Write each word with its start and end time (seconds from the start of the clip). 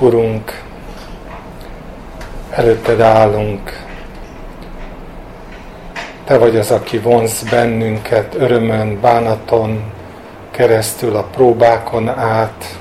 Urunk, 0.00 0.62
előtted 2.50 3.00
állunk. 3.00 3.86
Te 6.24 6.38
vagy 6.38 6.56
az, 6.56 6.70
aki 6.70 6.98
vonz 6.98 7.42
bennünket 7.50 8.34
örömön, 8.34 9.00
bánaton, 9.00 9.82
keresztül 10.50 11.16
a 11.16 11.22
próbákon 11.22 12.08
át. 12.08 12.78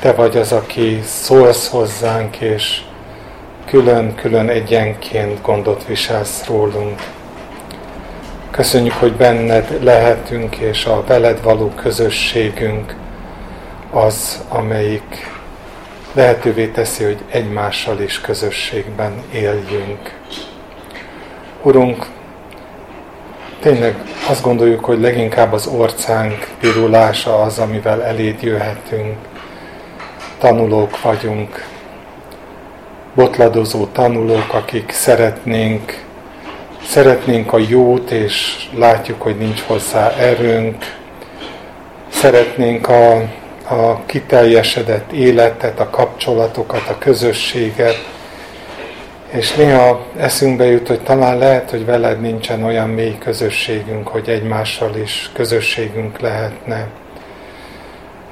Te 0.00 0.12
vagy 0.12 0.36
az, 0.36 0.52
aki 0.52 1.00
szólsz 1.04 1.70
hozzánk, 1.70 2.36
és 2.36 2.80
külön-külön 3.66 4.48
egyenként 4.48 5.42
gondot 5.42 5.86
viselsz 5.86 6.46
rólunk. 6.46 7.00
Köszönjük, 8.50 8.94
hogy 8.94 9.12
benned 9.12 9.82
lehetünk, 9.82 10.56
és 10.56 10.84
a 10.86 11.04
veled 11.06 11.42
való 11.42 11.68
közösségünk 11.68 12.94
az, 13.90 14.44
amelyik 14.48 15.36
lehetővé 16.18 16.66
teszi, 16.66 17.04
hogy 17.04 17.18
egymással 17.30 18.00
is 18.00 18.20
közösségben 18.20 19.12
éljünk. 19.32 20.18
Urunk, 21.62 22.06
tényleg 23.60 23.94
azt 24.28 24.42
gondoljuk, 24.42 24.84
hogy 24.84 25.00
leginkább 25.00 25.52
az 25.52 25.66
orcánk 25.66 26.48
pirulása 26.60 27.42
az, 27.42 27.58
amivel 27.58 28.04
eléd 28.04 28.42
jöhetünk. 28.42 29.16
Tanulók 30.38 31.02
vagyunk, 31.02 31.66
botladozó 33.14 33.86
tanulók, 33.86 34.54
akik 34.54 34.90
szeretnénk, 34.90 36.04
szeretnénk 36.84 37.52
a 37.52 37.58
jót, 37.68 38.10
és 38.10 38.68
látjuk, 38.74 39.22
hogy 39.22 39.36
nincs 39.36 39.60
hozzá 39.60 40.10
erőnk. 40.10 40.96
Szeretnénk 42.08 42.88
a, 42.88 43.22
a 43.68 44.04
kiteljesedett 44.06 45.12
életet, 45.12 45.80
a 45.80 45.90
kapcsolatokat, 45.90 46.88
a 46.88 46.98
közösséget, 46.98 47.96
és 49.30 49.54
néha 49.54 50.06
eszünkbe 50.16 50.64
jut, 50.64 50.88
hogy 50.88 51.00
talán 51.00 51.38
lehet, 51.38 51.70
hogy 51.70 51.84
veled 51.84 52.20
nincsen 52.20 52.64
olyan 52.64 52.88
mély 52.88 53.18
közösségünk, 53.18 54.08
hogy 54.08 54.28
egymással 54.28 54.96
is 54.96 55.30
közösségünk 55.32 56.20
lehetne. 56.20 56.86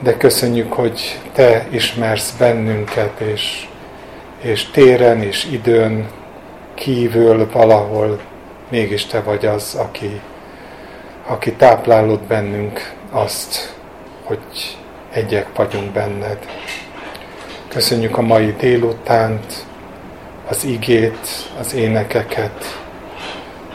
De 0.01 0.17
köszönjük, 0.17 0.73
hogy 0.73 1.20
Te 1.33 1.67
ismersz 1.71 2.31
bennünket, 2.39 3.21
és, 3.21 3.67
és 4.41 4.71
téren 4.71 5.23
és 5.23 5.48
időn 5.50 6.06
kívül 6.75 7.50
valahol 7.53 8.21
mégis 8.69 9.06
Te 9.06 9.21
vagy 9.21 9.47
az, 9.47 9.75
aki, 9.75 10.21
aki 11.27 11.53
táplálod 11.53 12.21
bennünk 12.21 12.93
azt, 13.11 13.75
hogy 14.25 14.39
egyek 15.17 15.47
vagyunk 15.56 15.92
benned. 15.92 16.39
Köszönjük 17.69 18.19
a 18.19 18.22
mai 18.22 18.55
délutánt, 18.59 19.64
az 20.48 20.64
igét, 20.64 21.28
az 21.61 21.75
énekeket. 21.75 22.78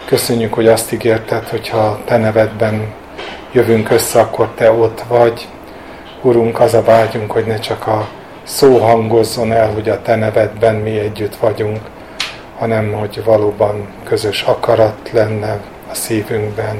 Köszönjük, 0.05 0.53
hogy 0.53 0.67
azt 0.67 0.91
ígérted, 0.91 1.47
hogyha 1.47 1.99
Te 2.05 2.17
nevedben 2.17 2.93
jövünk 3.51 3.89
össze, 3.91 4.19
akkor 4.19 4.49
Te 4.55 4.71
ott 4.71 5.03
vagy. 5.07 5.47
Urunk, 6.21 6.59
az 6.59 6.73
a 6.73 6.81
vágyunk, 6.81 7.31
hogy 7.31 7.45
ne 7.45 7.59
csak 7.59 7.87
a 7.87 8.07
szó 8.43 8.77
hangozzon 8.77 9.51
el, 9.51 9.73
hogy 9.73 9.89
a 9.89 10.01
Te 10.01 10.15
nevedben 10.15 10.75
mi 10.75 10.99
együtt 10.99 11.35
vagyunk, 11.35 11.79
hanem 12.57 12.91
hogy 12.93 13.23
valóban 13.23 13.87
közös 14.03 14.41
akarat 14.41 15.09
lenne 15.11 15.59
a 15.91 15.93
szívünkben. 15.93 16.75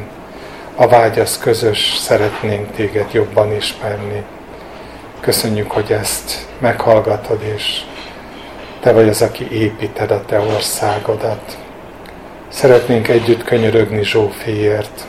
A 0.75 0.87
vágy 0.87 1.19
az 1.19 1.37
közös, 1.37 1.95
szeretnénk 1.97 2.71
Téged 2.71 3.13
jobban 3.13 3.55
ismerni. 3.55 4.23
Köszönjük, 5.21 5.71
hogy 5.71 5.91
ezt 5.91 6.47
meghallgatod, 6.59 7.41
és 7.55 7.81
te 8.79 8.91
vagy 8.91 9.09
az, 9.09 9.21
aki 9.21 9.47
építed 9.51 10.11
a 10.11 10.25
Te 10.25 10.39
országodat. 10.39 11.57
Szeretnénk 12.47 13.07
együtt 13.07 13.43
könyörögni 13.43 14.03
Zsófiért, 14.03 15.07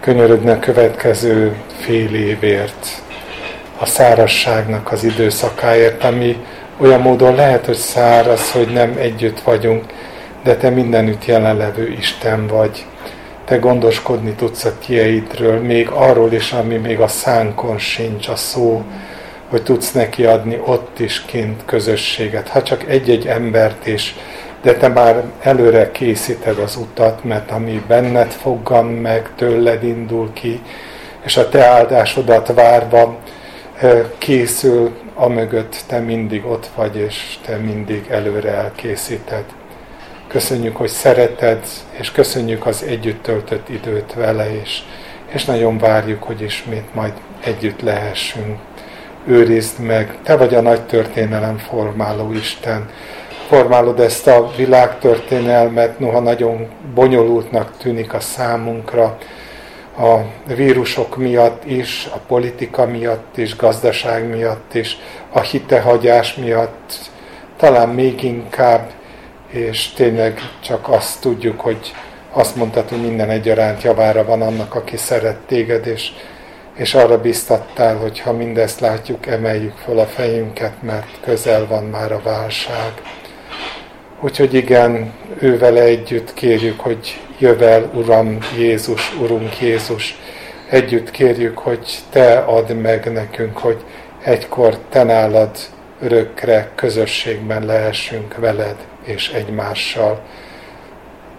könyörögni 0.00 0.50
a 0.50 0.58
következő 0.58 1.56
fél 1.78 2.14
évért, 2.14 3.02
a 3.78 3.86
szárasságnak 3.86 4.92
az 4.92 5.04
időszakáért, 5.04 6.04
ami 6.04 6.36
olyan 6.78 7.00
módon 7.00 7.34
lehet, 7.34 7.66
hogy 7.66 7.76
száraz, 7.76 8.50
hogy 8.50 8.68
nem 8.72 8.94
együtt 8.98 9.40
vagyunk, 9.40 9.84
de 10.42 10.56
Te 10.56 10.70
mindenütt 10.70 11.24
jelenlevő 11.24 11.88
Isten 11.88 12.46
vagy. 12.46 12.84
Te 13.44 13.56
gondoskodni 13.56 14.32
tudsz 14.32 14.64
a 14.64 14.78
tieidről, 14.86 15.60
még 15.60 15.88
arról 15.88 16.32
is, 16.32 16.52
ami 16.52 16.76
még 16.76 17.00
a 17.00 17.08
szánkon 17.08 17.78
sincs, 17.78 18.28
a 18.28 18.36
szó, 18.36 18.82
hogy 19.48 19.62
tudsz 19.62 19.92
neki 19.92 20.24
adni 20.24 20.60
ott 20.64 20.98
is 20.98 21.24
kint 21.24 21.64
közösséget, 21.64 22.48
ha 22.48 22.62
csak 22.62 22.88
egy-egy 22.88 23.26
embert 23.26 23.86
is, 23.86 24.14
de 24.62 24.74
te 24.74 24.88
már 24.88 25.24
előre 25.40 25.90
készíted 25.90 26.58
az 26.58 26.76
utat, 26.76 27.24
mert 27.24 27.50
ami 27.50 27.82
benned 27.86 28.30
foggan 28.30 28.86
meg, 28.86 29.30
tőled 29.36 29.84
indul 29.84 30.32
ki, 30.32 30.60
és 31.24 31.36
a 31.36 31.48
te 31.48 31.66
áldásodat 31.66 32.52
várva 32.54 33.18
készül, 34.18 34.90
amögött 35.14 35.76
te 35.86 35.98
mindig 35.98 36.46
ott 36.46 36.70
vagy, 36.74 36.96
és 36.96 37.38
te 37.46 37.56
mindig 37.56 38.06
előre 38.10 38.50
elkészíted. 38.50 39.44
Köszönjük, 40.32 40.76
hogy 40.76 40.88
szereted, 40.88 41.64
és 41.90 42.10
köszönjük 42.10 42.66
az 42.66 42.82
együtt 42.82 43.22
töltött 43.22 43.68
időt 43.68 44.14
vele 44.14 44.54
is, 44.54 44.84
és 45.26 45.44
nagyon 45.44 45.78
várjuk, 45.78 46.22
hogy 46.22 46.40
ismét 46.40 46.94
majd 46.94 47.12
együtt 47.44 47.80
lehessünk 47.80 48.58
őrizd 49.26 49.78
meg. 49.78 50.18
Te 50.22 50.36
vagy 50.36 50.54
a 50.54 50.60
nagy 50.60 50.82
történelem 50.82 51.58
formáló 51.58 52.32
Isten. 52.32 52.88
Formálod 53.48 54.00
ezt 54.00 54.26
a 54.26 54.50
világtörténelmet, 54.56 55.98
noha 55.98 56.20
nagyon 56.20 56.68
bonyolultnak 56.94 57.76
tűnik 57.76 58.14
a 58.14 58.20
számunkra, 58.20 59.18
a 59.98 60.16
vírusok 60.54 61.16
miatt 61.16 61.64
is, 61.64 62.08
a 62.14 62.18
politika 62.26 62.86
miatt 62.86 63.36
is, 63.36 63.56
gazdaság 63.56 64.28
miatt 64.28 64.74
is, 64.74 64.98
a 65.32 65.40
hitehagyás 65.40 66.34
miatt, 66.34 66.92
talán 67.56 67.88
még 67.88 68.22
inkább, 68.22 68.90
és 69.52 69.88
tényleg 69.88 70.40
csak 70.60 70.88
azt 70.88 71.20
tudjuk, 71.20 71.60
hogy 71.60 71.92
azt 72.32 72.56
mondtad, 72.56 72.88
hogy 72.88 73.00
minden 73.00 73.30
egyaránt 73.30 73.82
javára 73.82 74.24
van 74.24 74.42
annak, 74.42 74.74
aki 74.74 74.96
szeret 74.96 75.36
téged, 75.36 75.86
és 75.86 76.10
és 76.76 76.94
arra 76.94 77.20
biztattál, 77.20 77.96
hogy 77.96 78.20
ha 78.20 78.32
mindezt 78.32 78.80
látjuk, 78.80 79.26
emeljük 79.26 79.76
föl 79.76 79.98
a 79.98 80.06
fejünket, 80.06 80.82
mert 80.82 81.20
közel 81.20 81.66
van 81.66 81.84
már 81.84 82.12
a 82.12 82.20
válság. 82.22 82.92
Úgyhogy 84.20 84.54
igen, 84.54 85.12
ővel 85.38 85.78
együtt 85.78 86.34
kérjük, 86.34 86.80
hogy 86.80 87.20
jövel, 87.38 87.90
Uram 87.94 88.38
Jézus, 88.56 89.14
Urunk 89.20 89.60
Jézus, 89.60 90.18
együtt 90.70 91.10
kérjük, 91.10 91.58
hogy 91.58 91.98
Te 92.10 92.38
add 92.38 92.72
meg 92.72 93.12
nekünk, 93.12 93.58
hogy 93.58 93.84
egykor 94.22 94.78
Te 94.88 95.02
nálad 95.02 95.56
örökre 96.00 96.70
közösségben 96.74 97.64
lehessünk 97.64 98.36
veled 98.36 98.76
és 99.02 99.28
egymással, 99.28 100.20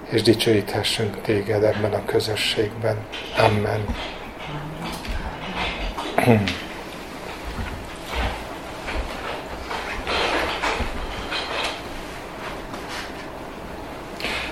és 0.10 0.22
dicsőíthessünk 0.22 1.22
Téged 1.22 1.64
ebben 1.64 1.94
a 1.94 2.06
közösségben. 2.06 2.98
Amen. 3.38 3.86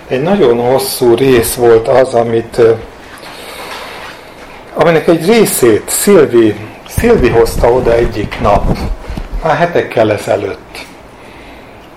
Egy 0.08 0.22
nagyon 0.22 0.60
hosszú 0.60 1.16
rész 1.16 1.54
volt 1.54 1.88
az, 1.88 2.14
amit 2.14 2.62
aminek 4.74 5.08
egy 5.08 5.26
részét 5.26 5.90
Szilvi, 5.90 6.56
Szilvi 6.88 7.30
hozta 7.30 7.72
oda 7.72 7.94
egyik 7.94 8.40
nap, 8.42 8.78
már 9.44 9.56
hetekkel 9.56 10.12
ezelőtt. 10.12 10.91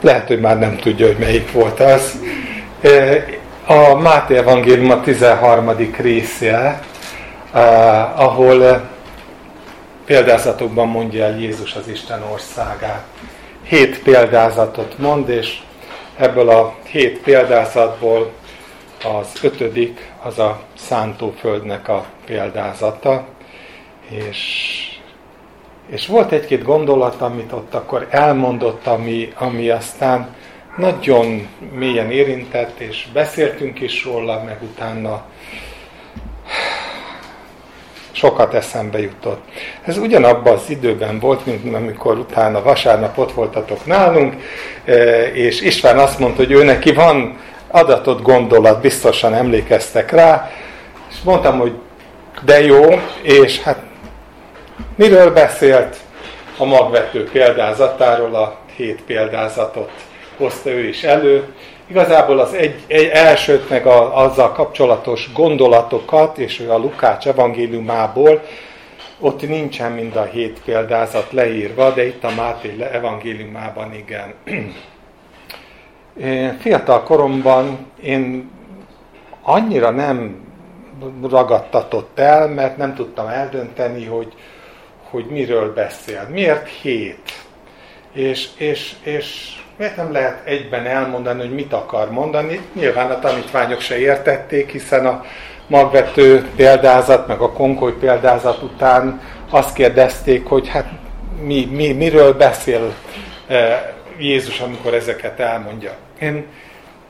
Lehet, 0.05 0.27
hogy 0.27 0.41
már 0.41 0.59
nem 0.59 0.77
tudja, 0.77 1.07
hogy 1.07 1.17
melyik 1.19 1.53
volt 1.53 1.81
az. 1.81 2.19
A 3.67 3.95
Máté 3.95 4.37
Evangélium 4.37 4.91
a 4.91 5.01
13. 5.01 5.77
része, 5.97 6.81
ahol 8.15 8.89
példázatokban 10.07 10.89
mondja 10.89 11.25
el 11.25 11.39
Jézus 11.39 11.75
az 11.75 11.89
Isten 11.89 12.23
országát. 12.33 13.05
Hét 13.63 14.03
példázatot 14.03 14.99
mond, 14.99 15.29
és 15.29 15.59
ebből 16.17 16.49
a 16.49 16.75
hét 16.83 17.19
példázatból 17.19 18.33
az 19.05 19.29
ötödik 19.43 20.13
az 20.23 20.39
a 20.39 20.61
szántóföldnek 20.77 21.89
a 21.89 22.05
példázata, 22.27 23.27
és, 24.09 24.79
és 25.91 26.07
volt 26.07 26.33
egy-két 26.33 26.63
gondolat, 26.63 27.21
amit 27.21 27.53
ott 27.53 27.75
akkor 27.75 28.07
elmondott, 28.11 28.87
ami, 28.87 29.33
ami 29.35 29.69
aztán 29.69 30.35
nagyon 30.77 31.49
mélyen 31.75 32.11
érintett, 32.11 32.79
és 32.79 33.07
beszéltünk 33.13 33.81
is 33.81 34.05
róla, 34.05 34.43
meg 34.45 34.59
utána 34.63 35.25
sokat 38.11 38.55
eszembe 38.55 39.01
jutott. 39.01 39.49
Ez 39.83 39.99
ugyanabban 39.99 40.55
az 40.55 40.71
időben 40.71 41.19
volt, 41.19 41.47
mint 41.47 41.75
amikor 41.75 42.19
utána 42.19 42.63
vasárnap 42.63 43.19
ott 43.19 43.33
voltatok 43.33 43.87
nálunk, 43.87 44.35
és 45.33 45.61
István 45.61 45.99
azt 45.99 46.19
mondta, 46.19 46.43
hogy 46.43 46.53
ő 46.53 46.65
neki 46.65 46.93
van 46.93 47.39
adatott 47.69 48.23
gondolat, 48.23 48.81
biztosan 48.81 49.35
emlékeztek 49.35 50.11
rá, 50.11 50.51
és 51.11 51.17
mondtam, 51.25 51.59
hogy 51.59 51.73
de 52.45 52.65
jó, 52.65 53.01
és 53.23 53.61
hát 53.61 53.83
miről 54.97 55.33
beszélt? 55.33 55.97
A 56.59 56.65
magvető 56.65 57.25
példázatáról, 57.25 58.35
a 58.35 58.59
hét 58.77 59.03
példázatot 59.03 59.91
hozta 60.37 60.71
ő 60.71 60.89
is 60.89 61.03
elő. 61.03 61.55
Igazából 61.87 62.39
az 62.39 62.55
egy, 62.55 62.75
egy 62.87 63.07
elsőt 63.07 63.69
meg 63.69 63.87
a, 63.87 64.17
azzal 64.25 64.53
kapcsolatos 64.53 65.33
gondolatokat, 65.33 66.39
és 66.39 66.59
a 66.69 66.79
Lukács 66.79 67.27
evangéliumából, 67.27 68.43
ott 69.21 69.49
nincsen 69.49 69.93
mind 69.93 70.17
a 70.17 70.23
hét 70.23 70.61
példázat 70.65 71.33
leírva, 71.33 71.91
de 71.91 72.07
itt 72.07 72.25
a 72.25 72.35
Máté 72.37 72.77
evangéliumában 72.93 73.95
igen. 73.95 74.35
Fiatal 76.61 77.03
koromban 77.03 77.87
én 78.03 78.51
annyira 79.43 79.91
nem 79.91 80.43
ragadtatott 81.23 82.19
el, 82.19 82.49
mert 82.49 82.77
nem 82.77 82.95
tudtam 82.95 83.27
eldönteni, 83.27 84.05
hogy, 84.05 84.33
hogy 85.15 85.27
miről 85.27 85.73
beszél. 85.73 86.27
Miért 86.31 86.69
hét? 86.69 87.33
És, 88.13 88.49
és, 88.57 88.95
és 89.03 89.57
miért 89.77 89.97
nem 89.97 90.13
lehet 90.13 90.47
egyben 90.47 90.87
elmondani, 90.87 91.41
hogy 91.41 91.55
mit 91.55 91.73
akar 91.73 92.11
mondani? 92.11 92.61
Nyilván 92.73 93.11
a 93.11 93.19
tanítványok 93.19 93.81
se 93.81 93.99
értették, 93.99 94.71
hiszen 94.71 95.07
a 95.07 95.25
magvető 95.67 96.47
példázat, 96.57 97.27
meg 97.27 97.41
a 97.41 97.53
konkoly 97.53 97.93
példázat 97.93 98.63
után 98.63 99.21
azt 99.51 99.75
kérdezték, 99.75 100.47
hogy 100.47 100.69
hát 100.69 100.87
mi, 101.43 101.69
mi, 101.71 101.93
miről 101.93 102.33
beszél 102.33 102.95
eh, 103.47 103.83
Jézus, 104.19 104.61
amikor 104.61 104.95
ezeket 104.95 105.41
elmondja. 105.41 105.93
Én 106.21 106.47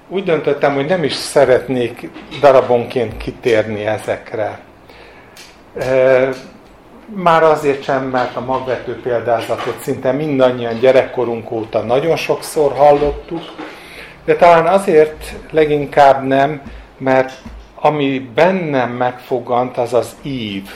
úgy 0.09 0.25
döntöttem, 0.25 0.75
hogy 0.75 0.87
nem 0.87 1.05
is 1.05 1.13
szeretnék 1.13 2.11
darabonként 2.41 3.17
kitérni 3.17 3.87
ezekre. 3.87 4.59
Már 7.07 7.43
azért 7.43 7.83
sem, 7.83 8.03
mert 8.03 8.37
a 8.37 8.41
magvető 8.41 9.01
példázatot 9.01 9.81
szinte 9.81 10.13
mindannyian 10.13 10.79
gyerekkorunk 10.79 11.51
óta 11.51 11.83
nagyon 11.83 12.17
sokszor 12.17 12.73
hallottuk, 12.73 13.43
de 14.25 14.37
talán 14.37 14.67
azért 14.67 15.35
leginkább 15.51 16.27
nem, 16.27 16.63
mert 16.99 17.33
ami 17.75 18.19
bennem 18.35 18.91
megfogant, 18.91 19.79
az 19.79 19.95
az 19.95 20.17
ív. 20.23 20.71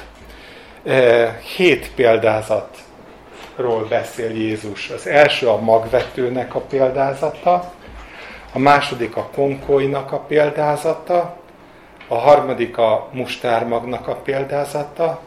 Eh, 0.85 1.35
hét 1.57 1.95
példázatról 1.95 3.87
beszél 3.89 4.31
Jézus. 4.31 4.91
Az 4.91 5.07
első 5.07 5.49
a 5.49 5.61
magvetőnek 5.61 6.55
a 6.55 6.61
példázata, 6.61 7.73
a 8.53 8.59
második 8.59 9.17
a 9.17 9.29
konkolynak 9.35 10.13
a 10.13 10.19
példázata, 10.19 11.37
a 12.09 12.15
harmadik 12.15 12.79
a 12.79 13.09
mustármagnak 13.13 14.09
a 14.09 14.15
példázata, 14.15 15.21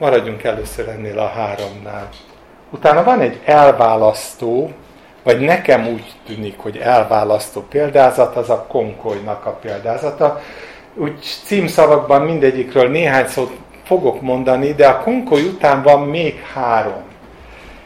maradjunk 0.00 0.42
először 0.42 0.88
ennél 0.88 1.18
a 1.18 1.26
háromnál. 1.26 2.08
Utána 2.70 3.04
van 3.04 3.20
egy 3.20 3.40
elválasztó, 3.44 4.70
vagy 5.22 5.40
nekem 5.40 5.86
úgy 5.86 6.04
tűnik, 6.26 6.58
hogy 6.58 6.76
elválasztó 6.76 7.60
példázat, 7.60 8.36
az 8.36 8.50
a 8.50 8.66
konkolynak 8.68 9.46
a 9.46 9.50
példázata. 9.50 10.40
Úgy 10.94 11.18
címszavakban 11.44 12.22
mindegyikről 12.22 12.88
néhány 12.88 13.26
szót 13.26 13.52
fogok 13.84 14.20
mondani, 14.20 14.72
de 14.72 14.86
a 14.86 15.00
konkoly 15.00 15.42
után 15.42 15.82
van 15.82 16.00
még 16.00 16.42
három. 16.54 17.02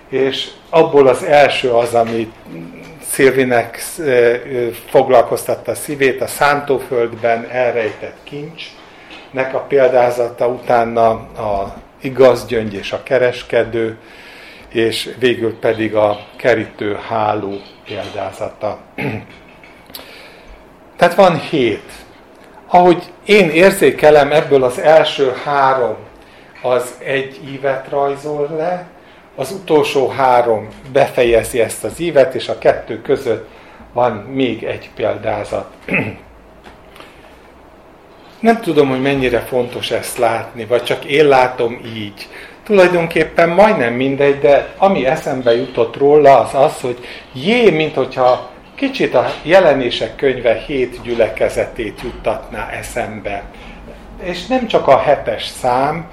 És 0.08 0.50
abból 0.70 1.06
az 1.06 1.22
első 1.22 1.70
az, 1.70 1.94
ami 1.94 2.32
Szilvinek 3.00 3.82
foglalkoztatta 4.88 5.70
a 5.70 5.75
szívét, 5.75 6.20
a 6.20 6.26
szántóföldben 6.26 7.46
elrejtett 7.50 8.17
kincsnek 8.22 9.55
a 9.55 9.58
példázata, 9.58 10.49
utána 10.49 11.08
a 11.10 11.75
igaz 12.05 12.47
gyöngy 12.47 12.75
és 12.75 12.93
a 12.93 13.03
kereskedő, 13.03 13.97
és 14.69 15.15
végül 15.19 15.59
pedig 15.59 15.95
a 15.95 16.27
kerítő 16.37 16.99
háló 17.09 17.61
példázata. 17.85 18.79
Tehát 20.97 21.15
van 21.15 21.41
hét. 21.41 21.93
Ahogy 22.67 23.03
én 23.25 23.51
érzékelem, 23.51 24.33
ebből 24.33 24.65
az 24.65 24.79
első 24.79 25.33
három 25.45 25.97
az 26.62 26.95
egy 26.99 27.41
ívet 27.49 27.89
rajzol 27.89 28.49
le, 28.56 28.87
az 29.37 29.51
utolsó 29.51 30.09
három 30.09 30.69
befejezi 30.93 31.61
ezt 31.61 31.85
az 31.85 32.01
ívet, 32.01 32.35
és 32.35 32.49
a 32.49 32.59
kettő 32.59 33.03
között 33.03 33.49
van 33.93 34.12
még 34.12 34.65
egy 34.65 34.91
példázat. 34.95 35.71
Nem 38.44 38.61
tudom, 38.61 38.88
hogy 38.88 39.02
mennyire 39.02 39.38
fontos 39.41 39.91
ezt 39.91 40.19
látni, 40.19 40.64
vagy 40.64 40.82
csak 40.82 41.05
én 41.05 41.26
látom 41.26 41.81
így. 41.96 42.29
Tulajdonképpen 42.64 43.49
majdnem 43.49 43.93
mindegy, 43.93 44.38
de 44.38 44.75
ami 44.76 45.06
eszembe 45.06 45.56
jutott 45.56 45.96
róla, 45.96 46.38
az 46.38 46.55
az, 46.55 46.81
hogy 46.81 46.99
jé, 47.32 47.70
mint 47.70 47.94
hogyha 47.94 48.50
kicsit 48.75 49.14
a 49.14 49.31
jelenések 49.43 50.17
könyve 50.17 50.55
hét 50.67 51.02
gyülekezetét 51.02 52.00
juttatná 52.02 52.69
eszembe. 52.70 53.43
És 54.23 54.46
nem 54.46 54.67
csak 54.67 54.88
a 54.88 54.99
hetes 54.99 55.46
szám, 55.46 56.06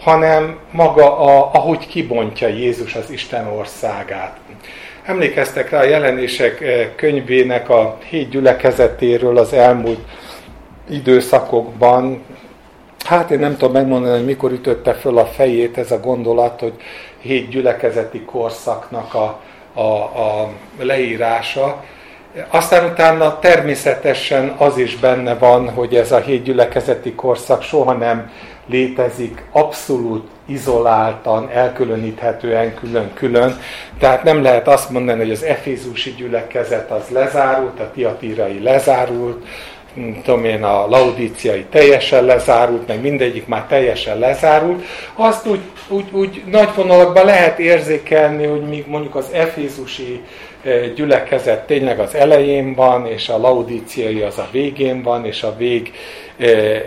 hanem 0.00 0.58
maga, 0.70 1.18
a, 1.18 1.50
ahogy 1.52 1.86
kibontja 1.86 2.48
Jézus 2.48 2.94
az 2.94 3.10
Isten 3.10 3.46
országát. 3.46 4.36
Emlékeztek 5.04 5.70
rá 5.70 5.78
a 5.78 5.84
jelenések 5.84 6.60
eh, 6.60 6.88
könyvének 6.96 7.68
a 7.68 7.98
hét 8.08 8.28
gyülekezetéről 8.28 9.38
az 9.38 9.52
elmúlt 9.52 10.00
időszakokban, 10.90 12.22
hát 13.04 13.30
én 13.30 13.38
nem 13.38 13.56
tudom 13.56 13.72
megmondani, 13.72 14.16
hogy 14.16 14.24
mikor 14.24 14.52
ütötte 14.52 14.94
föl 14.94 15.18
a 15.18 15.26
fejét 15.26 15.78
ez 15.78 15.90
a 15.90 16.00
gondolat, 16.00 16.60
hogy 16.60 16.74
hét 17.18 17.48
gyülekezeti 17.48 18.20
korszaknak 18.20 19.14
a, 19.14 19.40
a, 19.74 19.82
a 19.82 20.52
leírása. 20.78 21.84
Aztán 22.50 22.90
utána 22.90 23.38
természetesen 23.38 24.54
az 24.58 24.78
is 24.78 24.96
benne 24.96 25.34
van, 25.34 25.70
hogy 25.70 25.94
ez 25.94 26.12
a 26.12 26.18
hét 26.18 26.42
gyülekezeti 26.42 27.14
korszak 27.14 27.62
soha 27.62 27.92
nem 27.92 28.30
létezik 28.66 29.44
abszolút 29.52 30.28
izoláltan, 30.46 31.50
elkülöníthetően 31.50 32.74
külön-külön. 32.74 33.58
Tehát 33.98 34.22
nem 34.22 34.42
lehet 34.42 34.68
azt 34.68 34.90
mondani, 34.90 35.18
hogy 35.18 35.30
az 35.30 35.42
efézusi 35.42 36.10
gyülekezet 36.10 36.90
az 36.90 37.08
lezárult, 37.08 37.80
a 37.80 37.90
tiatírai 37.94 38.62
lezárult, 38.62 39.46
tudom 39.94 40.44
én, 40.44 40.62
a 40.62 40.88
laudíciai 40.88 41.64
teljesen 41.70 42.24
lezárult, 42.24 42.86
meg 42.86 43.00
mindegyik 43.00 43.46
már 43.46 43.66
teljesen 43.66 44.18
lezárult, 44.18 44.84
azt 45.14 45.46
úgy, 45.46 45.60
úgy, 45.88 46.04
úgy 46.12 46.42
nagy 46.50 46.68
vonalakban 46.74 47.24
lehet 47.24 47.58
érzékelni, 47.58 48.46
hogy 48.46 48.62
míg 48.62 48.84
mondjuk 48.86 49.14
az 49.14 49.26
efézusi 49.32 50.20
eh, 50.62 50.90
gyülekezet 50.94 51.66
tényleg 51.66 51.98
az 51.98 52.14
elején 52.14 52.74
van, 52.74 53.06
és 53.06 53.28
a 53.28 53.38
laudíciai 53.38 54.20
az 54.20 54.38
a 54.38 54.48
végén 54.50 55.02
van, 55.02 55.26
és 55.26 55.42
a 55.42 55.56
vég 55.56 55.92
eh, 56.36 56.82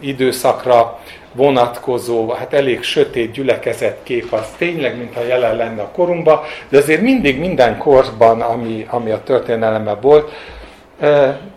időszakra 0.00 1.00
vonatkozó, 1.34 2.30
hát 2.30 2.52
elég 2.52 2.82
sötét 2.82 3.32
gyülekezet 3.32 3.98
kép 4.02 4.32
az 4.32 4.46
tényleg, 4.58 4.96
mintha 4.96 5.22
jelen 5.22 5.56
lenne 5.56 5.82
a 5.82 5.90
korunkban, 5.90 6.40
de 6.68 6.78
azért 6.78 7.00
mindig 7.00 7.38
minden 7.38 7.78
korban, 7.78 8.40
ami, 8.40 8.86
ami 8.88 9.10
a 9.10 9.22
történelemben 9.22 9.98
volt, 10.00 10.32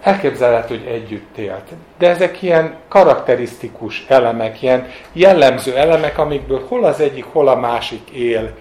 elképzelhető, 0.01 0.77
hogy 0.77 0.87
együtt 0.87 1.37
élt. 1.37 1.63
De 1.97 2.09
ezek 2.09 2.41
ilyen 2.41 2.75
karakterisztikus 2.87 4.05
elemek, 4.07 4.61
ilyen 4.61 4.87
jellemző 5.13 5.75
elemek, 5.75 6.17
amikből 6.17 6.65
hol 6.67 6.83
az 6.83 6.99
egyik, 6.99 7.25
hol 7.25 7.47
a 7.47 7.55
másik 7.55 8.09
él 8.09 8.53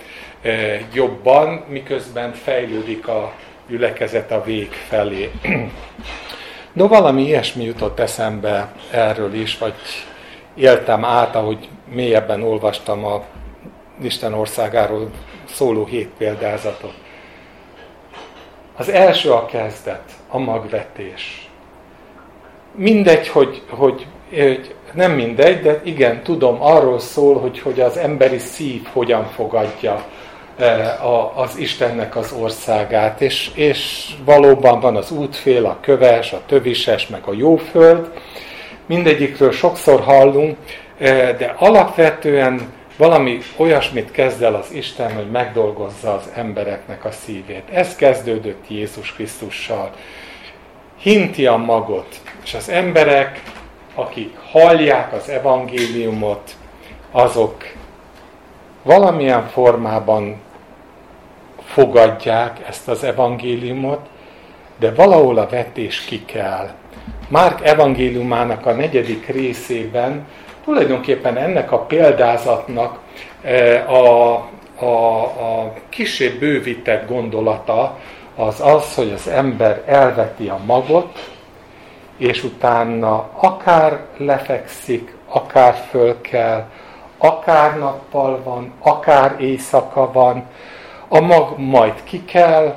jobban, 0.92 1.64
miközben 1.68 2.32
fejlődik 2.32 3.08
a 3.08 3.32
gyülekezet 3.68 4.30
a 4.32 4.42
vég 4.42 4.72
felé. 4.72 5.30
No, 6.72 6.88
valami 6.88 7.22
ilyesmi 7.22 7.64
jutott 7.64 7.98
eszembe 7.98 8.72
erről 8.90 9.34
is, 9.34 9.58
vagy 9.58 9.74
éltem 10.54 11.04
át, 11.04 11.34
ahogy 11.34 11.68
mélyebben 11.88 12.42
olvastam 12.42 13.04
a 13.04 13.24
Isten 14.02 14.34
országáról 14.34 15.10
szóló 15.48 15.84
hét 15.84 16.10
példázatot. 16.18 16.94
Az 18.76 18.88
első 18.88 19.30
a 19.30 19.46
kezdet, 19.46 20.12
a 20.28 20.38
magvetés. 20.38 21.48
Mindegy, 22.74 23.28
hogy, 23.28 23.62
hogy, 23.68 24.06
nem 24.92 25.12
mindegy, 25.12 25.60
de 25.60 25.80
igen, 25.84 26.22
tudom, 26.22 26.62
arról 26.62 26.98
szól, 26.98 27.38
hogy, 27.38 27.60
hogy 27.60 27.80
az 27.80 27.96
emberi 27.96 28.38
szív 28.38 28.86
hogyan 28.92 29.26
fogadja 29.34 30.04
e, 30.58 30.98
az 31.34 31.56
Istennek 31.58 32.16
az 32.16 32.32
országát, 32.32 33.20
és, 33.20 33.50
és 33.54 34.10
valóban 34.24 34.80
van 34.80 34.96
az 34.96 35.10
útfél, 35.10 35.66
a 35.66 35.78
köves, 35.80 36.32
a 36.32 36.40
tövises, 36.46 37.06
meg 37.06 37.22
a 37.24 37.32
jóföld, 37.32 38.10
mindegyikről 38.86 39.52
sokszor 39.52 40.00
hallunk, 40.00 40.56
de 41.38 41.54
alapvetően 41.58 42.72
valami 42.96 43.38
olyasmit 43.56 44.10
kezd 44.10 44.42
el 44.42 44.54
az 44.54 44.72
Isten, 44.72 45.14
hogy 45.14 45.30
megdolgozza 45.30 46.14
az 46.14 46.30
embereknek 46.34 47.04
a 47.04 47.10
szívét. 47.10 47.68
Ez 47.72 47.96
kezdődött 47.96 48.64
Jézus 48.68 49.12
Krisztussal. 49.12 49.90
Hinti 50.98 51.46
a 51.46 51.56
magot, 51.56 52.20
és 52.44 52.54
az 52.54 52.68
emberek, 52.68 53.42
akik 53.94 54.36
hallják 54.50 55.12
az 55.12 55.28
evangéliumot, 55.28 56.56
azok 57.10 57.64
valamilyen 58.82 59.46
formában 59.46 60.40
fogadják 61.64 62.60
ezt 62.68 62.88
az 62.88 63.04
evangéliumot, 63.04 64.06
de 64.78 64.92
valahol 64.94 65.38
a 65.38 65.48
vetés 65.48 66.00
ki 66.00 66.24
kell. 66.24 66.70
Márk 67.28 67.66
evangéliumának 67.66 68.66
a 68.66 68.72
negyedik 68.72 69.26
részében 69.26 70.26
tulajdonképpen 70.66 71.36
ennek 71.36 71.72
a 71.72 71.78
példázatnak 71.78 72.98
e, 73.42 73.84
a, 73.88 74.34
a, 74.78 75.22
a 75.24 75.72
kisebb 75.88 76.38
bővített 76.38 77.08
gondolata 77.08 77.96
az 78.36 78.60
az, 78.60 78.94
hogy 78.94 79.12
az 79.12 79.28
ember 79.28 79.82
elveti 79.86 80.48
a 80.48 80.58
magot, 80.66 81.30
és 82.16 82.44
utána 82.44 83.28
akár 83.32 84.00
lefekszik, 84.16 85.14
akár 85.28 85.74
föl 85.90 86.20
kell, 86.20 86.64
akár 87.18 87.78
nappal 87.78 88.42
van, 88.42 88.72
akár 88.80 89.36
éjszaka 89.40 90.12
van, 90.12 90.46
a 91.08 91.20
mag 91.20 91.58
majd 91.58 91.94
ki 92.04 92.24
kell, 92.24 92.74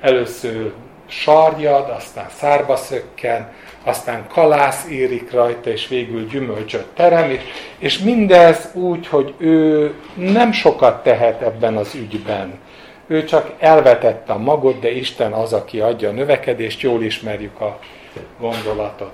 először 0.00 0.72
sarjad, 1.06 1.90
aztán 1.90 2.26
szárba 2.28 2.76
szökken, 2.76 3.52
aztán 3.84 4.26
kalász 4.28 4.86
érik 4.90 5.32
rajta, 5.32 5.70
és 5.70 5.88
végül 5.88 6.26
gyümölcsöt 6.26 6.86
terem, 6.94 7.30
és, 7.30 7.40
és 7.78 7.98
mindez 7.98 8.70
úgy, 8.72 9.06
hogy 9.06 9.34
ő 9.38 9.94
nem 10.14 10.52
sokat 10.52 11.02
tehet 11.02 11.42
ebben 11.42 11.76
az 11.76 11.94
ügyben. 11.94 12.58
Ő 13.06 13.24
csak 13.24 13.50
elvetette 13.58 14.32
a 14.32 14.38
magot, 14.38 14.80
de 14.80 14.90
Isten 14.90 15.32
az, 15.32 15.52
aki 15.52 15.80
adja 15.80 16.08
a 16.08 16.12
növekedést, 16.12 16.80
jól 16.80 17.02
ismerjük 17.02 17.60
a 17.60 17.78
gondolatot. 18.40 19.12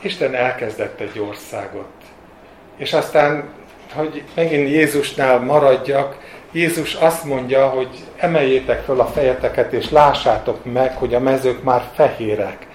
Isten 0.00 0.34
elkezdett 0.34 1.00
egy 1.00 1.18
országot. 1.18 1.90
És 2.76 2.92
aztán, 2.92 3.48
hogy 3.94 4.22
megint 4.34 4.68
Jézusnál 4.68 5.38
maradjak, 5.38 6.16
Jézus 6.52 6.94
azt 6.94 7.24
mondja, 7.24 7.68
hogy 7.68 7.88
emeljétek 8.16 8.82
föl 8.84 9.00
a 9.00 9.06
fejeteket, 9.06 9.72
és 9.72 9.90
lássátok 9.90 10.72
meg, 10.72 10.96
hogy 10.96 11.14
a 11.14 11.20
mezők 11.20 11.62
már 11.62 11.82
fehérek 11.94 12.66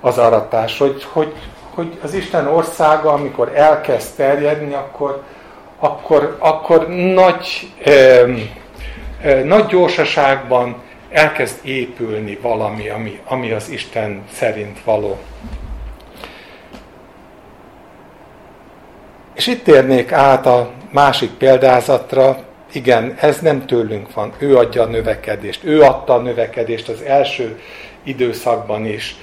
az 0.00 0.18
aratás, 0.18 0.78
hogy, 0.78 1.06
hogy, 1.12 1.32
hogy 1.74 1.98
az 2.02 2.14
Isten 2.14 2.46
országa, 2.46 3.12
amikor 3.12 3.52
elkezd 3.54 4.16
terjedni, 4.16 4.74
akkor, 4.74 5.22
akkor, 5.78 6.36
akkor 6.38 6.88
nagy, 6.88 7.72
eh, 7.84 8.22
eh, 9.22 9.42
nagy 9.44 9.66
gyorsaságban 9.66 10.76
elkezd 11.10 11.58
épülni 11.62 12.38
valami, 12.42 12.88
ami, 12.88 13.20
ami 13.24 13.50
az 13.50 13.68
Isten 13.68 14.22
szerint 14.32 14.82
való. 14.84 15.18
És 19.34 19.46
itt 19.46 19.64
térnék 19.64 20.12
át 20.12 20.46
a 20.46 20.70
másik 20.90 21.30
példázatra, 21.30 22.38
igen, 22.72 23.16
ez 23.20 23.40
nem 23.40 23.66
tőlünk 23.66 24.14
van, 24.14 24.32
ő 24.38 24.56
adja 24.56 24.82
a 24.82 24.86
növekedést, 24.86 25.64
ő 25.64 25.82
adta 25.82 26.14
a 26.14 26.20
növekedést 26.20 26.88
az 26.88 27.02
első 27.02 27.60
időszakban 28.02 28.86
is. 28.86 29.16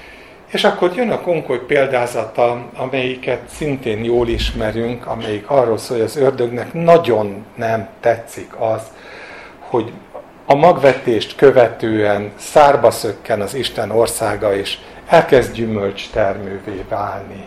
És 0.47 0.63
akkor 0.63 0.91
jön 0.95 1.09
a 1.09 1.21
konkoly 1.21 1.59
példázata, 1.59 2.69
amelyiket 2.75 3.41
szintén 3.55 4.03
jól 4.03 4.27
ismerünk, 4.27 5.05
amelyik 5.05 5.49
arról 5.49 5.77
szól, 5.77 5.97
hogy 5.97 6.05
az 6.05 6.15
ördögnek 6.15 6.73
nagyon 6.73 7.45
nem 7.55 7.89
tetszik 7.99 8.55
az, 8.59 8.81
hogy 9.59 9.91
a 10.45 10.55
magvetést 10.55 11.35
követően 11.35 12.31
szárba 12.37 12.91
szökken 12.91 13.41
az 13.41 13.53
Isten 13.53 13.91
országa, 13.91 14.55
és 14.55 14.77
elkezd 15.07 15.53
gyümölcs 15.53 16.09
termővé 16.09 16.85
válni. 16.89 17.45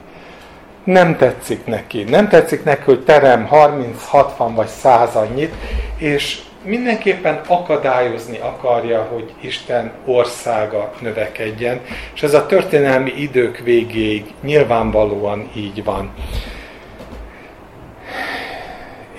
Nem 0.84 1.16
tetszik 1.16 1.66
neki. 1.66 2.02
Nem 2.02 2.28
tetszik 2.28 2.64
neki, 2.64 2.82
hogy 2.84 3.04
terem 3.04 3.46
30, 3.46 4.04
60 4.06 4.54
vagy 4.54 4.66
100 4.66 5.14
annyit, 5.14 5.54
és 5.96 6.40
mindenképpen 6.68 7.40
akadályozni 7.46 8.38
akarja, 8.38 9.02
hogy 9.02 9.32
Isten 9.40 9.92
országa 10.04 10.92
növekedjen, 11.00 11.80
és 12.14 12.22
ez 12.22 12.34
a 12.34 12.46
történelmi 12.46 13.12
idők 13.16 13.58
végéig 13.58 14.34
nyilvánvalóan 14.42 15.50
így 15.54 15.84
van. 15.84 16.12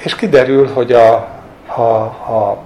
És 0.04 0.16
kiderül, 0.16 0.68
hogy 0.68 0.94
a, 0.94 1.14
a, 1.76 1.82
a 1.82 2.64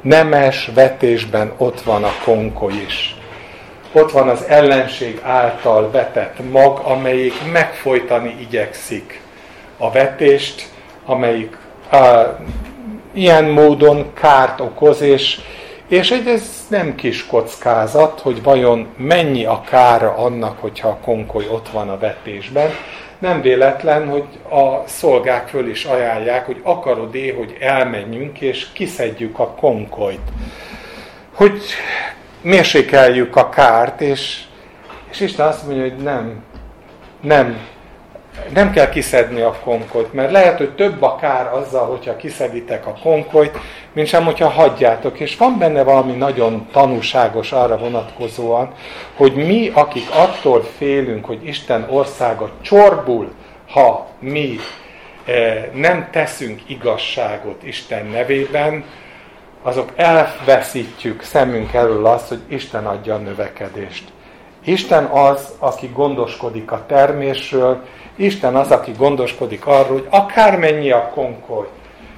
nemes 0.00 0.70
vetésben 0.74 1.52
ott 1.56 1.80
van 1.80 2.04
a 2.04 2.12
konkoly 2.24 2.74
is. 2.86 3.16
Ott 3.92 4.12
van 4.12 4.28
az 4.28 4.44
ellenség 4.44 5.20
által 5.22 5.90
vetett 5.90 6.50
mag, 6.50 6.78
amelyik 6.78 7.52
megfojtani 7.52 8.36
igyekszik 8.40 9.20
a 9.78 9.90
vetést, 9.90 10.68
amelyik 11.04 11.56
ilyen 13.12 13.44
módon 13.44 14.12
kárt 14.14 14.60
okoz, 14.60 15.00
és, 15.00 15.40
és 15.88 16.10
ez 16.10 16.66
nem 16.68 16.94
kis 16.94 17.26
kockázat, 17.26 18.20
hogy 18.20 18.42
vajon 18.42 18.86
mennyi 18.96 19.44
a 19.44 19.60
kára 19.60 20.14
annak, 20.16 20.60
hogyha 20.60 20.88
a 20.88 20.98
konkoly 21.04 21.46
ott 21.50 21.68
van 21.68 21.88
a 21.88 21.98
vetésben. 21.98 22.70
Nem 23.18 23.40
véletlen, 23.40 24.08
hogy 24.08 24.26
a 24.50 24.86
szolgák 24.86 25.48
föl 25.48 25.68
is 25.68 25.84
ajánlják, 25.84 26.46
hogy 26.46 26.60
akarod-e, 26.62 27.34
hogy 27.36 27.56
elmenjünk 27.60 28.40
és 28.40 28.66
kiszedjük 28.72 29.38
a 29.38 29.46
konkolyt. 29.46 30.30
Hogy 31.32 31.62
mérsékeljük 32.40 33.36
a 33.36 33.48
kárt, 33.48 34.00
és, 34.00 34.42
és 35.10 35.20
Isten 35.20 35.46
azt 35.46 35.66
mondja, 35.66 35.82
hogy 35.82 35.96
nem, 35.96 36.42
nem 37.20 37.58
nem 38.52 38.70
kell 38.70 38.88
kiszedni 38.88 39.40
a 39.40 39.58
konkolyt, 39.64 40.12
mert 40.12 40.30
lehet, 40.30 40.58
hogy 40.58 40.74
több 40.74 41.02
a 41.02 41.16
kár 41.16 41.52
azzal, 41.52 41.86
hogyha 41.86 42.16
kiszeditek 42.16 42.86
a 42.86 42.98
konkolyt, 43.02 43.58
mint 43.92 44.08
sem, 44.08 44.24
hogyha 44.24 44.48
hagyjátok. 44.48 45.20
És 45.20 45.36
van 45.36 45.58
benne 45.58 45.82
valami 45.82 46.12
nagyon 46.12 46.68
tanúságos 46.72 47.52
arra 47.52 47.78
vonatkozóan, 47.78 48.72
hogy 49.16 49.34
mi, 49.34 49.70
akik 49.74 50.10
attól 50.10 50.62
félünk, 50.76 51.24
hogy 51.24 51.46
Isten 51.46 51.86
országa 51.90 52.50
csorbul, 52.62 53.32
ha 53.70 54.06
mi 54.18 54.56
eh, 55.24 55.64
nem 55.72 56.08
teszünk 56.10 56.60
igazságot 56.66 57.62
Isten 57.62 58.06
nevében, 58.06 58.84
azok 59.62 59.92
elveszítjük 59.96 61.22
szemünk 61.22 61.72
elől 61.72 62.06
azt, 62.06 62.28
hogy 62.28 62.40
Isten 62.48 62.86
adja 62.86 63.14
a 63.14 63.18
növekedést. 63.18 64.04
Isten 64.64 65.04
az, 65.04 65.54
aki 65.58 65.90
gondoskodik 65.94 66.72
a 66.72 66.84
termésről, 66.86 67.84
Isten 68.18 68.56
az, 68.56 68.70
aki 68.70 68.92
gondoskodik 68.98 69.66
arról, 69.66 69.92
hogy 69.92 70.06
akármennyi 70.10 70.90
a 70.90 71.10
konkoly, 71.14 71.66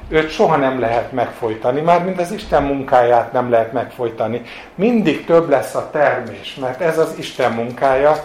őt 0.09 0.31
soha 0.31 0.57
nem 0.57 0.81
lehet 0.81 1.13
megfojtani, 1.13 1.81
már 1.81 2.05
mind 2.05 2.19
az 2.19 2.33
Isten 2.33 2.63
munkáját 2.63 3.33
nem 3.33 3.51
lehet 3.51 3.73
megfojtani. 3.73 4.43
Mindig 4.75 5.25
több 5.25 5.49
lesz 5.49 5.75
a 5.75 5.89
termés, 5.91 6.55
mert 6.55 6.81
ez 6.81 6.99
az 6.99 7.15
Isten 7.19 7.53
munkája, 7.53 8.25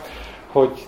hogy 0.52 0.88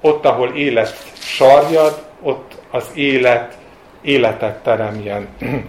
ott, 0.00 0.24
ahol 0.24 0.48
élet 0.48 0.96
sarjad, 1.18 2.02
ott 2.22 2.56
az 2.70 2.84
élet 2.94 3.56
életet 4.00 4.62
teremjen. 4.62 5.28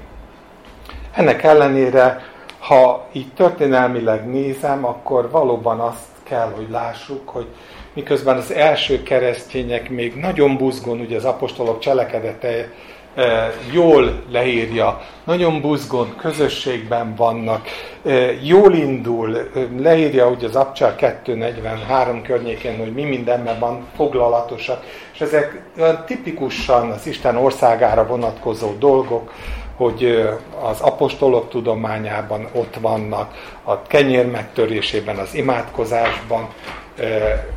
Ennek 1.16 1.44
ellenére, 1.44 2.22
ha 2.60 3.08
így 3.12 3.34
történelmileg 3.34 4.30
nézem, 4.30 4.86
akkor 4.86 5.30
valóban 5.30 5.80
azt 5.80 6.08
kell, 6.24 6.52
hogy 6.56 6.70
lássuk, 6.70 7.30
hogy 7.30 7.48
miközben 7.94 8.38
az 8.38 8.52
első 8.52 9.04
keresztények 9.04 9.90
még 9.90 10.16
nagyon 10.16 10.58
buzgón, 10.58 11.00
ugye 11.00 11.16
az 11.16 11.26
apostolok 11.26 11.80
cselekedete 11.80 12.72
e, 13.16 13.54
jól 13.72 14.24
leírja, 14.32 15.02
nagyon 15.24 15.62
buzgón 15.62 16.16
közösségben 16.18 17.16
vannak, 17.16 17.68
e, 18.06 18.12
jól 18.44 18.74
indul, 18.74 19.38
e, 19.38 19.44
leírja 19.78 20.30
ugye 20.30 20.48
az 20.48 20.56
Abcsár 20.56 20.96
243 21.24 22.22
környékén, 22.22 22.78
hogy 22.78 22.94
mi 22.94 23.04
mindenben 23.04 23.60
van 23.60 23.88
foglalatosak, 23.96 24.84
és 25.14 25.22
ezek 25.22 25.62
tipikusan 26.06 26.90
az 26.90 27.08
Isten 27.08 27.38
országára 27.38 28.08
vonatkozó 28.08 28.76
dolgok, 28.80 29.34
hogy 29.80 30.30
az 30.62 30.82
apostolok 30.82 31.50
tudományában 31.50 32.48
ott 32.52 32.76
vannak, 32.82 33.34
a 33.64 33.82
kenyér 33.82 34.26
megtörésében, 34.26 35.18
az 35.18 35.36
imádkozásban, 35.36 36.48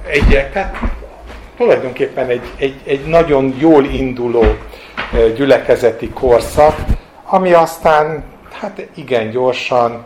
egyek, 0.07 0.53
tehát 0.53 0.77
tulajdonképpen 1.57 2.29
egy, 2.29 2.43
egy, 2.57 2.81
egy 2.85 3.05
nagyon 3.07 3.55
jól 3.59 3.85
induló 3.85 4.45
gyülekezeti 5.37 6.09
korszak, 6.09 6.77
ami 7.25 7.53
aztán 7.53 8.25
hát 8.61 8.87
igen 8.95 9.31
gyorsan 9.31 10.05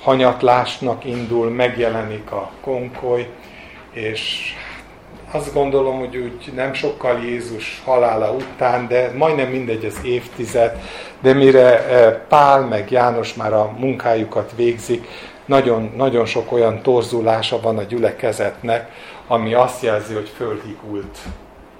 hanyatlásnak 0.00 1.04
indul, 1.04 1.50
megjelenik 1.50 2.30
a 2.30 2.50
konkoly, 2.60 3.28
és 3.92 4.54
azt 5.34 5.52
gondolom, 5.52 5.98
hogy 5.98 6.16
úgy 6.16 6.52
nem 6.54 6.72
sokkal 6.72 7.20
Jézus 7.24 7.82
halála 7.84 8.32
után, 8.32 8.88
de 8.88 9.12
majdnem 9.16 9.48
mindegy 9.48 9.84
az 9.84 9.98
évtized, 10.02 10.80
de 11.20 11.32
mire 11.32 11.78
Pál 12.28 12.60
meg 12.60 12.90
János 12.90 13.34
már 13.34 13.52
a 13.52 13.74
munkájukat 13.78 14.52
végzik, 14.56 15.06
nagyon, 15.44 15.92
nagyon 15.96 16.26
sok 16.26 16.52
olyan 16.52 16.82
torzulása 16.82 17.60
van 17.60 17.78
a 17.78 17.82
gyülekezetnek, 17.82 18.90
ami 19.26 19.54
azt 19.54 19.82
jelzi, 19.82 20.14
hogy 20.14 20.32
fölhigult, 20.36 21.18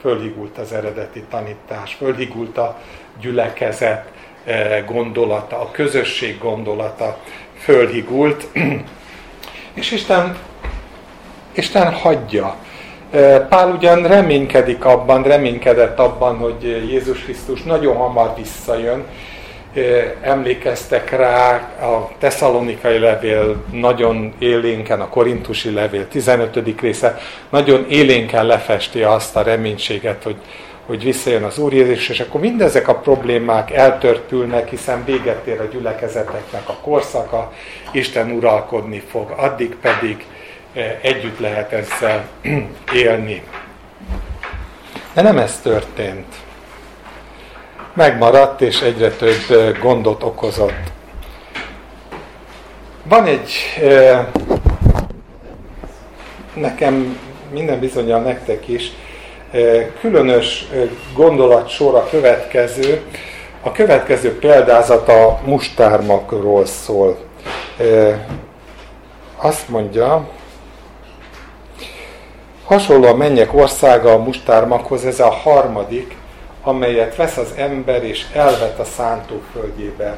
fölhigult 0.01 0.59
az 0.59 0.73
eredeti 0.73 1.25
tanítás, 1.31 1.95
fölhigult 1.95 2.59
a 2.59 2.79
gyülekezet 3.21 4.09
gondolata, 4.87 5.61
a 5.61 5.71
közösség 5.71 6.39
gondolata 6.39 7.19
fölhigult, 7.59 8.47
és 9.75 9.91
Isten, 9.91 10.37
Isten 11.53 11.93
hagyja. 11.93 12.57
Pál 13.49 13.71
ugyan 13.77 14.03
reménykedik 14.03 14.85
abban, 14.85 15.23
reménykedett 15.23 15.99
abban, 15.99 16.37
hogy 16.37 16.87
Jézus 16.91 17.23
Krisztus 17.23 17.63
nagyon 17.63 17.97
hamar 17.97 18.35
visszajön. 18.37 19.05
Emlékeztek 20.23 21.11
rá 21.11 21.55
a 21.81 22.11
tesszalonikai 22.19 22.99
levél 22.99 23.65
nagyon 23.73 24.33
élénken, 24.39 25.01
a 25.01 25.09
korintusi 25.09 25.71
levél 25.71 26.09
15. 26.09 26.81
része 26.81 27.19
nagyon 27.51 27.87
élénken 27.89 28.47
lefesti 28.47 29.03
azt 29.03 29.37
a 29.37 29.43
reménységet, 29.43 30.23
hogy, 30.23 30.37
hogy 30.87 31.05
visszajön 31.05 31.43
az 31.43 31.59
Úr 31.59 31.73
Jézus, 31.73 32.09
és 32.09 32.21
akkor 32.21 32.41
mindezek 32.41 32.89
a 32.89 32.95
problémák 32.95 33.71
eltörpülnek, 33.71 34.69
hiszen 34.69 35.05
véget 35.05 35.47
ér 35.47 35.61
a 35.61 35.69
gyülekezeteknek 35.73 36.69
a 36.69 36.77
korszaka, 36.83 37.53
Isten 37.93 38.31
uralkodni 38.31 39.03
fog, 39.11 39.35
addig 39.37 39.77
pedig 39.81 40.25
együtt 41.01 41.39
lehet 41.39 41.73
ezzel 41.73 42.25
élni. 42.93 43.43
De 45.13 45.23
nem 45.23 45.39
ez 45.39 45.61
történt. 45.61 46.35
Megmaradt, 47.93 48.61
és 48.61 48.81
egyre 48.81 49.11
több 49.11 49.45
eh, 49.51 49.79
gondot 49.81 50.23
okozott. 50.23 50.93
Van 53.03 53.27
egy, 53.27 53.51
eh, 53.83 54.27
nekem 56.55 57.19
minden 57.53 57.79
bizonyal 57.79 58.21
nektek 58.21 58.69
is, 58.69 58.93
különös 60.01 60.67
gondolatsor 61.15 61.95
a 61.95 62.07
következő. 62.11 63.01
A 63.63 63.73
következő 63.73 64.39
példázat 64.39 65.09
a 65.09 65.41
mustármakról 65.45 66.67
szól. 66.67 67.19
Azt 69.37 69.69
mondja, 69.69 70.29
hasonló 72.65 73.07
a 73.07 73.17
mennyek 73.17 73.55
országa 73.55 74.13
a 74.13 74.23
mustármakhoz, 74.23 75.05
ez 75.05 75.21
a 75.21 75.31
harmadik, 75.31 76.17
amelyet 76.63 77.17
vesz 77.17 77.37
az 77.37 77.53
ember 77.57 78.05
és 78.05 78.27
elvet 78.33 78.79
a 78.79 78.85
szántóföldjébe. 78.85 80.17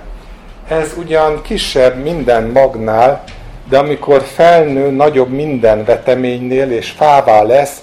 Ez 0.69 0.95
ugyan 0.99 1.43
kisebb 1.43 2.03
minden 2.03 2.45
magnál, 2.45 3.25
de 3.69 3.79
amikor 3.79 4.23
felnő, 4.23 4.91
nagyobb 4.91 5.29
minden 5.29 5.85
veteménynél, 5.85 6.71
és 6.71 6.91
fává 6.91 7.43
lesz, 7.43 7.83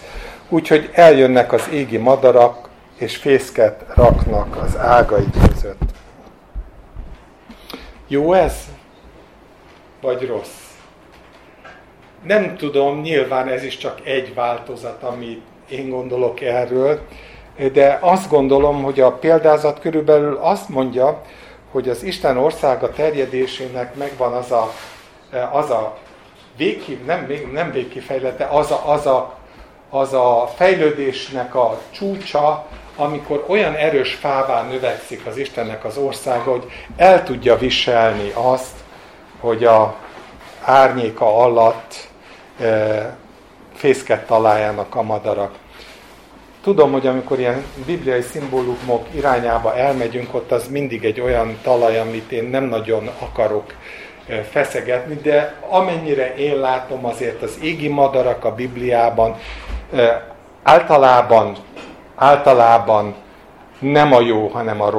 úgyhogy 0.49 0.89
eljönnek 0.93 1.53
az 1.53 1.69
égi 1.71 1.97
madarak, 1.97 2.69
és 2.97 3.15
fészket 3.15 3.85
raknak 3.95 4.55
az 4.55 4.77
ágai 4.77 5.27
között. 5.47 5.81
Jó 8.07 8.33
ez? 8.33 8.53
Vagy 10.01 10.27
rossz? 10.27 10.62
Nem 12.23 12.57
tudom, 12.57 13.01
nyilván 13.01 13.47
ez 13.47 13.63
is 13.63 13.77
csak 13.77 13.99
egy 14.03 14.33
változat, 14.33 15.03
amit 15.03 15.41
én 15.69 15.89
gondolok 15.89 16.41
erről, 16.41 16.99
de 17.73 17.97
azt 18.01 18.29
gondolom, 18.29 18.83
hogy 18.83 18.99
a 18.99 19.11
példázat 19.11 19.79
körülbelül 19.79 20.37
azt 20.41 20.69
mondja, 20.69 21.21
hogy 21.71 21.89
az 21.89 22.03
Isten 22.03 22.37
országa 22.37 22.89
terjedésének 22.89 23.95
megvan 23.95 24.33
az 24.33 24.51
a, 24.51 24.73
az 25.51 25.69
a 25.69 25.97
végki, 26.57 26.99
nem, 27.05 27.27
nem 27.51 27.71
végkifejlete, 27.71 28.45
az 28.45 28.71
a, 28.71 28.91
az 28.91 29.05
a 29.05 29.41
az 29.93 30.13
a 30.13 30.49
fejlődésnek 30.55 31.55
a 31.55 31.79
csúcsa, 31.91 32.65
amikor 32.95 33.45
olyan 33.47 33.73
erős 33.73 34.13
fává 34.13 34.61
növekszik 34.61 35.25
az 35.25 35.37
Istennek 35.37 35.85
az 35.85 35.97
országa, 35.97 36.51
hogy 36.51 36.65
el 36.95 37.23
tudja 37.23 37.57
viselni 37.57 38.31
azt, 38.33 38.77
hogy 39.39 39.63
a 39.63 39.95
árnyéka 40.61 41.37
alatt 41.37 42.07
fészket 43.73 44.25
találjanak 44.25 44.95
a 44.95 45.01
madarak. 45.01 45.55
Tudom, 46.63 46.91
hogy 46.91 47.07
amikor 47.07 47.39
ilyen 47.39 47.63
bibliai 47.85 48.21
szimbólumok 48.21 49.07
irányába 49.15 49.75
elmegyünk, 49.75 50.33
ott 50.33 50.51
az 50.51 50.67
mindig 50.67 51.05
egy 51.05 51.21
olyan 51.21 51.57
talaj, 51.63 51.99
amit 51.99 52.31
én 52.31 52.43
nem 52.43 52.63
nagyon 52.63 53.09
akarok 53.19 53.73
feszegetni, 54.49 55.15
de 55.15 55.55
amennyire 55.69 56.35
én 56.35 56.59
látom, 56.59 57.05
azért 57.05 57.41
az 57.41 57.57
égi 57.61 57.87
madarak 57.87 58.45
a 58.45 58.55
Bibliában 58.55 59.35
általában, 60.63 61.55
általában 62.15 63.15
nem 63.79 64.13
a 64.13 64.21
jó, 64.21 64.47
hanem 64.47 64.81
a 64.81 64.89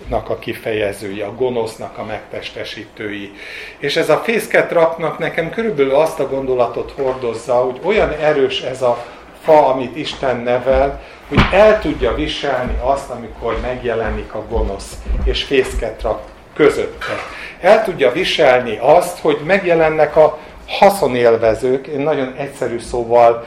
rossznak 0.00 0.30
a 0.30 0.38
kifejezői, 0.38 1.20
a 1.20 1.34
gonosznak 1.34 1.98
a 1.98 2.04
megtestesítői. 2.04 3.32
És 3.78 3.96
ez 3.96 4.10
a 4.10 4.16
fészket 4.16 4.72
raknak 4.72 5.18
nekem 5.18 5.50
körülbelül 5.50 5.94
azt 5.94 6.20
a 6.20 6.28
gondolatot 6.28 6.92
hordozza, 6.96 7.54
hogy 7.54 7.80
olyan 7.84 8.10
erős 8.10 8.60
ez 8.60 8.82
a 8.82 9.04
fa, 9.42 9.66
amit 9.66 9.96
Isten 9.96 10.36
nevel, 10.36 11.02
hogy 11.28 11.38
el 11.52 11.80
tudja 11.80 12.14
viselni 12.14 12.78
azt, 12.82 13.10
amikor 13.10 13.60
megjelenik 13.60 14.34
a 14.34 14.44
gonosz, 14.48 14.92
és 15.24 15.42
fészket 15.42 16.02
rak 16.02 16.22
közötte. 16.54 17.12
El 17.60 17.84
tudja 17.84 18.12
viselni 18.12 18.78
azt, 18.80 19.18
hogy 19.18 19.38
megjelennek 19.44 20.16
a 20.16 20.38
haszonélvezők, 20.66 21.86
én 21.86 22.00
nagyon 22.00 22.34
egyszerű 22.36 22.78
szóval 22.78 23.46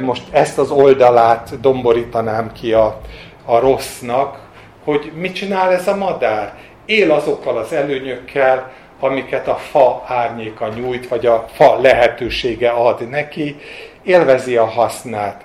most 0.00 0.22
ezt 0.30 0.58
az 0.58 0.70
oldalát 0.70 1.60
domborítanám 1.60 2.52
ki 2.52 2.72
a, 2.72 3.00
a 3.44 3.58
rossznak, 3.58 4.45
hogy 4.86 5.12
mit 5.14 5.34
csinál 5.34 5.72
ez 5.72 5.88
a 5.88 5.96
madár? 5.96 6.54
Él 6.84 7.12
azokkal 7.12 7.58
az 7.58 7.72
előnyökkel, 7.72 8.72
amiket 9.00 9.48
a 9.48 9.54
fa 9.54 10.04
árnyéka 10.06 10.68
nyújt, 10.68 11.08
vagy 11.08 11.26
a 11.26 11.46
fa 11.52 11.80
lehetősége 11.80 12.70
ad 12.70 13.08
neki, 13.08 13.56
élvezi 14.02 14.56
a 14.56 14.64
hasznát. 14.64 15.44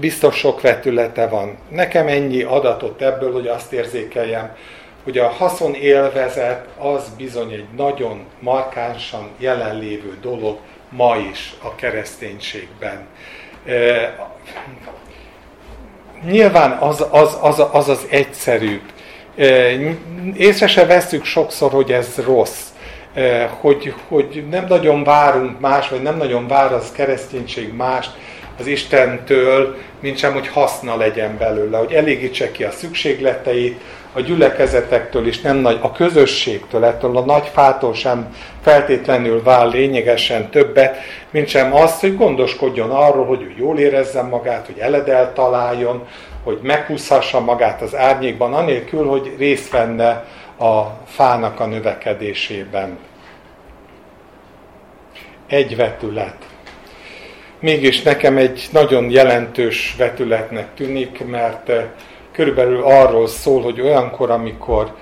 Biztos 0.00 0.36
sok 0.36 0.60
vetülete 0.60 1.28
van. 1.28 1.58
Nekem 1.68 2.08
ennyi 2.08 2.42
adatot 2.42 3.02
ebből, 3.02 3.32
hogy 3.32 3.46
azt 3.46 3.72
érzékeljem, 3.72 4.56
hogy 5.04 5.18
a 5.18 5.28
haszon 5.28 5.74
élvezet 5.74 6.66
az 6.78 7.10
bizony 7.16 7.52
egy 7.52 7.66
nagyon 7.76 8.24
markánsan 8.40 9.30
jelenlévő 9.38 10.18
dolog 10.20 10.58
ma 10.88 11.16
is 11.16 11.54
a 11.62 11.74
kereszténységben. 11.74 13.06
Nyilván 16.24 16.70
az 16.70 17.06
az, 17.10 17.38
az, 17.40 17.62
az, 17.72 17.88
az 17.88 18.06
egyszerűbb. 18.10 18.82
Észre 20.36 20.66
se 20.66 20.86
veszük 20.86 21.24
sokszor, 21.24 21.70
hogy 21.70 21.92
ez 21.92 22.14
rossz. 22.24 22.64
Hogy, 23.60 23.94
hogy 24.08 24.44
nem 24.50 24.66
nagyon 24.68 25.04
várunk 25.04 25.60
más, 25.60 25.88
vagy 25.88 26.02
nem 26.02 26.16
nagyon 26.16 26.46
vár 26.46 26.72
az 26.72 26.92
kereszténység 26.92 27.74
mást 27.74 28.10
az 28.58 28.66
Istentől, 28.66 29.76
mint 30.00 30.18
sem, 30.18 30.32
hogy 30.32 30.48
haszna 30.48 30.96
legyen 30.96 31.36
belőle, 31.38 31.78
hogy 31.78 31.92
elégítse 31.92 32.50
ki 32.50 32.64
a 32.64 32.70
szükségleteit, 32.70 33.80
a 34.16 34.20
gyülekezetektől 34.20 35.26
is 35.26 35.40
nem 35.40 35.56
nagy, 35.56 35.78
a 35.80 35.92
közösségtől, 35.92 36.84
ettől 36.84 37.16
a 37.16 37.24
nagy 37.24 37.46
fától 37.52 37.94
sem 37.94 38.34
feltétlenül 38.62 39.42
vál 39.42 39.68
lényegesen 39.68 40.50
többet, 40.50 40.96
mint 41.30 41.48
sem 41.48 41.74
azt, 41.74 42.00
hogy 42.00 42.16
gondoskodjon 42.16 42.90
arról, 42.90 43.26
hogy 43.26 43.42
ő 43.42 43.54
jól 43.56 43.78
érezze 43.78 44.22
magát, 44.22 44.66
hogy 44.66 44.78
eledel 44.78 45.32
találjon, 45.32 46.06
hogy 46.44 46.58
meghúzhassa 46.62 47.40
magát 47.40 47.82
az 47.82 47.94
árnyékban, 47.94 48.54
anélkül, 48.54 49.06
hogy 49.06 49.34
részt 49.38 49.70
venne 49.70 50.24
a 50.58 50.82
fának 51.06 51.60
a 51.60 51.66
növekedésében. 51.66 52.98
Egy 55.46 55.76
vetület. 55.76 56.36
Mégis 57.60 58.02
nekem 58.02 58.36
egy 58.36 58.68
nagyon 58.72 59.10
jelentős 59.10 59.94
vetületnek 59.98 60.74
tűnik, 60.74 61.26
mert 61.26 61.70
körülbelül 62.36 62.82
arról 62.82 63.28
szól, 63.28 63.62
hogy 63.62 63.80
olyankor, 63.80 64.30
amikor 64.30 64.94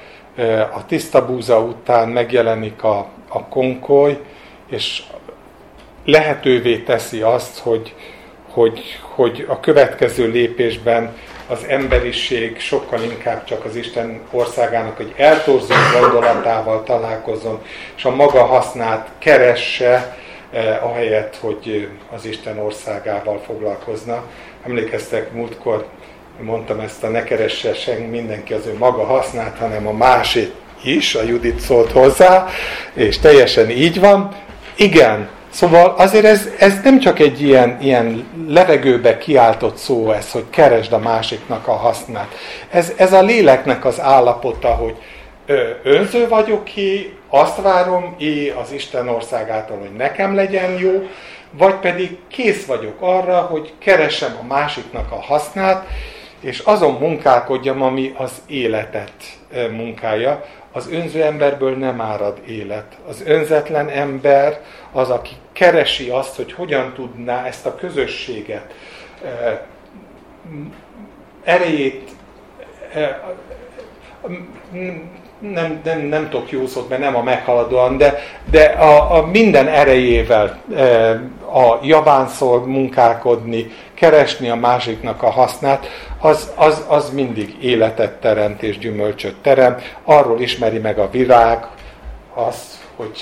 a 0.74 0.86
tiszta 0.86 1.26
búza 1.26 1.60
után 1.60 2.08
megjelenik 2.08 2.82
a, 2.82 3.06
a 3.28 3.44
konkoly, 3.44 4.18
és 4.70 5.02
lehetővé 6.04 6.78
teszi 6.78 7.20
azt, 7.20 7.58
hogy, 7.58 7.94
hogy, 8.50 8.98
hogy 9.00 9.46
a 9.48 9.60
következő 9.60 10.30
lépésben 10.30 11.16
az 11.48 11.64
emberiség 11.68 12.60
sokkal 12.60 13.02
inkább 13.02 13.44
csak 13.44 13.64
az 13.64 13.76
Isten 13.76 14.20
országának 14.30 15.00
egy 15.00 15.12
eltorzó 15.16 15.74
gondolatával 16.00 16.82
találkozom, 16.82 17.62
és 17.96 18.04
a 18.04 18.14
maga 18.14 18.44
hasznát 18.44 19.10
keresse, 19.18 20.16
ahelyett, 20.80 21.36
hogy 21.36 21.88
az 22.14 22.24
Isten 22.24 22.58
országával 22.58 23.40
foglalkozna. 23.46 24.22
Emlékeztek, 24.66 25.32
múltkor 25.32 25.86
mondtam 26.40 26.80
ezt 26.80 27.02
a 27.02 27.08
ne 27.08 27.24
keresse 27.24 27.74
sen 27.74 28.00
mindenki 28.00 28.52
az 28.52 28.66
ő 28.66 28.76
maga 28.78 29.04
hasznát, 29.04 29.58
hanem 29.58 29.86
a 29.86 29.92
másik 29.92 30.52
is, 30.82 31.14
a 31.14 31.22
Judit 31.22 31.60
szólt 31.60 31.92
hozzá, 31.92 32.46
és 32.94 33.18
teljesen 33.18 33.70
így 33.70 34.00
van. 34.00 34.36
Igen, 34.76 35.28
Szóval 35.54 35.94
azért 35.96 36.24
ez, 36.24 36.48
ez 36.58 36.80
nem 36.82 36.98
csak 36.98 37.18
egy 37.18 37.42
ilyen, 37.42 37.78
ilyen 37.80 38.26
levegőbe 38.48 39.18
kiáltott 39.18 39.76
szó 39.76 40.10
ez, 40.10 40.30
hogy 40.30 40.44
keresd 40.50 40.92
a 40.92 40.98
másiknak 40.98 41.68
a 41.68 41.72
hasznát. 41.72 42.34
Ez, 42.70 42.92
ez 42.96 43.12
a 43.12 43.22
léleknek 43.22 43.84
az 43.84 44.00
állapota, 44.00 44.68
hogy 44.68 44.94
ö, 45.46 45.68
önző 45.82 46.28
vagyok 46.28 46.64
ki, 46.64 47.16
azt 47.28 47.60
várom 47.60 48.14
é 48.18 48.48
az 48.48 48.72
Isten 48.72 49.08
országától, 49.08 49.78
hogy 49.78 49.96
nekem 49.96 50.34
legyen 50.34 50.78
jó, 50.78 51.08
vagy 51.50 51.74
pedig 51.74 52.18
kész 52.28 52.66
vagyok 52.66 52.96
arra, 53.00 53.40
hogy 53.40 53.72
keresem 53.78 54.36
a 54.42 54.46
másiknak 54.46 55.12
a 55.12 55.20
hasznát, 55.20 55.86
és 56.44 56.58
azon 56.58 56.92
munkálkodjam, 56.92 57.82
ami 57.82 58.14
az 58.16 58.42
életet 58.46 59.12
munkája. 59.70 60.44
Az 60.72 60.90
önző 60.90 61.22
emberből 61.22 61.76
nem 61.76 62.00
árad 62.00 62.40
élet. 62.46 62.96
Az 63.08 63.22
önzetlen 63.26 63.88
ember 63.88 64.60
az, 64.92 65.10
aki 65.10 65.34
keresi 65.52 66.08
azt, 66.08 66.36
hogy 66.36 66.52
hogyan 66.52 66.92
tudná 66.92 67.46
ezt 67.46 67.66
a 67.66 67.74
közösséget, 67.74 68.74
erejét, 71.44 72.10
nem, 75.52 75.80
nem, 75.84 76.00
nem 76.00 76.28
tudok 76.28 76.50
jó 76.50 76.66
szót, 76.66 76.88
mert 76.88 77.00
nem 77.00 77.16
a 77.16 77.22
meghaladóan, 77.22 77.96
de, 77.96 78.18
de 78.50 78.62
a, 78.64 79.16
a 79.16 79.26
minden 79.26 79.68
erejével 79.68 80.62
a 81.52 81.78
javánszol 81.82 82.66
munkálkodni, 82.66 83.70
keresni 83.94 84.48
a 84.48 84.54
másiknak 84.54 85.22
a 85.22 85.30
hasznát, 85.30 85.86
az, 86.20 86.52
az, 86.54 86.84
az 86.88 87.10
mindig 87.10 87.56
életet 87.60 88.20
teremt 88.20 88.62
és 88.62 88.78
gyümölcsöt 88.78 89.36
teremt. 89.42 89.96
Arról 90.04 90.40
ismeri 90.40 90.78
meg 90.78 90.98
a 90.98 91.10
virág 91.10 91.66
azt, 92.34 92.74
hogy 92.96 93.18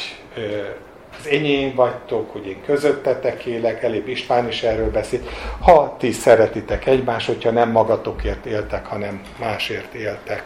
az 1.18 1.28
enyém 1.28 1.74
vagytok, 1.74 2.32
hogy 2.32 2.46
én 2.46 2.62
közöttetek 2.66 3.44
élek, 3.44 3.82
Elég 3.82 4.08
István 4.08 4.48
is 4.48 4.62
erről 4.62 4.90
beszél. 4.90 5.20
Ha 5.60 5.96
ti 5.98 6.12
szeretitek 6.12 6.86
egymást, 6.86 7.26
hogyha 7.26 7.50
nem 7.50 7.70
magatokért 7.70 8.46
éltek, 8.46 8.86
hanem 8.86 9.20
másért 9.38 9.94
éltek. 9.94 10.42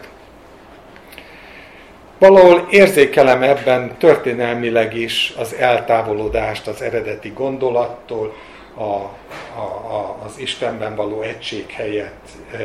Valahol 2.19 2.67
érzékelem 2.69 3.43
ebben 3.43 3.97
történelmileg 3.97 4.95
is 4.95 5.33
az 5.37 5.53
eltávolodást 5.53 6.67
az 6.67 6.81
eredeti 6.81 7.31
gondolattól, 7.35 8.33
a, 8.75 8.81
a, 8.83 9.61
a, 9.87 10.17
az 10.25 10.39
Istenben 10.39 10.95
való 10.95 11.21
egység 11.21 11.69
helyett 11.69 12.27
e, 12.51 12.57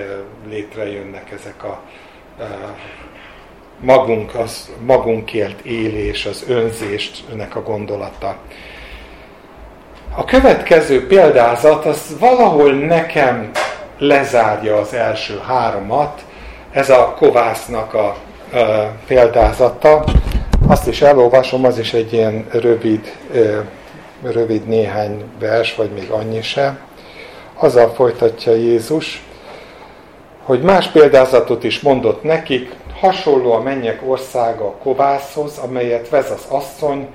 létrejönnek 0.48 1.30
ezek 1.30 1.64
a 1.64 1.80
e, 2.38 2.44
magunk, 3.80 4.34
az 4.34 4.70
magunkért 4.84 5.60
élés, 5.60 6.26
az 6.26 6.44
önzésnek 6.48 7.56
a 7.56 7.62
gondolata. 7.62 8.36
A 10.14 10.24
következő 10.24 11.06
példázat 11.06 11.84
az 11.84 12.18
valahol 12.18 12.72
nekem 12.72 13.50
lezárja 13.98 14.76
az 14.76 14.94
első 14.94 15.40
háromat, 15.46 16.24
ez 16.70 16.90
a 16.90 17.14
kovásznak 17.18 17.94
a 17.94 18.16
példázata. 19.06 20.04
Azt 20.68 20.86
is 20.86 21.02
elolvasom, 21.02 21.64
az 21.64 21.78
is 21.78 21.92
egy 21.92 22.12
ilyen 22.12 22.46
rövid, 22.50 23.12
rövid 24.22 24.66
néhány 24.66 25.24
vers, 25.38 25.74
vagy 25.74 25.90
még 25.90 26.10
annyi 26.10 26.42
se. 26.42 26.78
Azzal 27.54 27.92
folytatja 27.94 28.54
Jézus, 28.54 29.26
hogy 30.42 30.62
más 30.62 30.88
példázatot 30.88 31.64
is 31.64 31.80
mondott 31.80 32.22
nekik, 32.22 32.72
hasonló 33.00 33.52
a 33.52 33.62
mennyek 33.62 34.00
országa 34.06 34.64
a 34.64 34.76
kovászhoz, 34.82 35.58
amelyet 35.58 36.08
vez 36.08 36.30
az 36.30 36.44
asszony, 36.48 37.08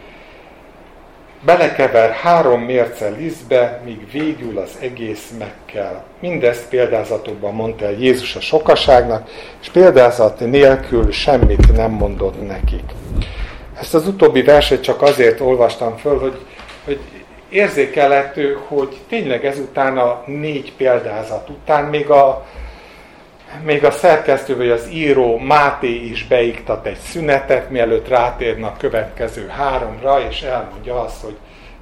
belekever 1.42 2.12
három 2.12 2.62
mérce 2.62 3.10
lisztbe, 3.10 3.82
míg 3.86 4.12
végül 4.12 4.58
az 4.58 4.78
egész 4.80 5.34
meg 5.40 5.54
kell. 5.66 6.04
Mindezt 6.20 6.70
példázatokban 6.70 7.54
mondta 7.54 7.86
el 7.86 7.92
Jézus 7.92 8.36
a 8.36 8.40
sokaságnak, 8.40 9.30
és 9.62 9.70
példázat 9.70 10.40
nélkül 10.40 11.12
semmit 11.12 11.76
nem 11.76 11.92
mondott 11.92 12.48
nekik. 12.48 12.84
Ezt 13.80 13.94
az 13.94 14.08
utóbbi 14.08 14.42
verset 14.42 14.84
csak 14.84 15.02
azért 15.02 15.40
olvastam 15.40 15.98
föl, 15.98 16.20
hogy, 16.20 16.38
hogy 16.86 17.00
érzékelhető, 17.50 18.60
hogy 18.68 18.98
tényleg 19.10 19.46
ezután 19.46 19.98
a 19.98 20.24
négy 20.26 20.74
példázat 20.78 21.50
után 21.50 21.84
még 21.84 22.10
a, 22.10 22.46
még 23.64 23.86
a 23.86 23.92
szerkesztő 23.92 24.58
vagy 24.58 24.70
az 24.70 24.90
író 24.92 25.38
Máté 25.38 26.06
is 26.06 26.28
beiktat 26.28 26.86
egy 26.86 26.98
szünetet, 26.98 27.70
mielőtt 27.70 28.08
rátérne 28.08 28.68
a 28.68 28.76
következő 28.78 29.48
háromra, 29.48 30.28
és 30.30 30.42
elmondja 30.42 31.02
azt, 31.02 31.24
hogy 31.24 31.38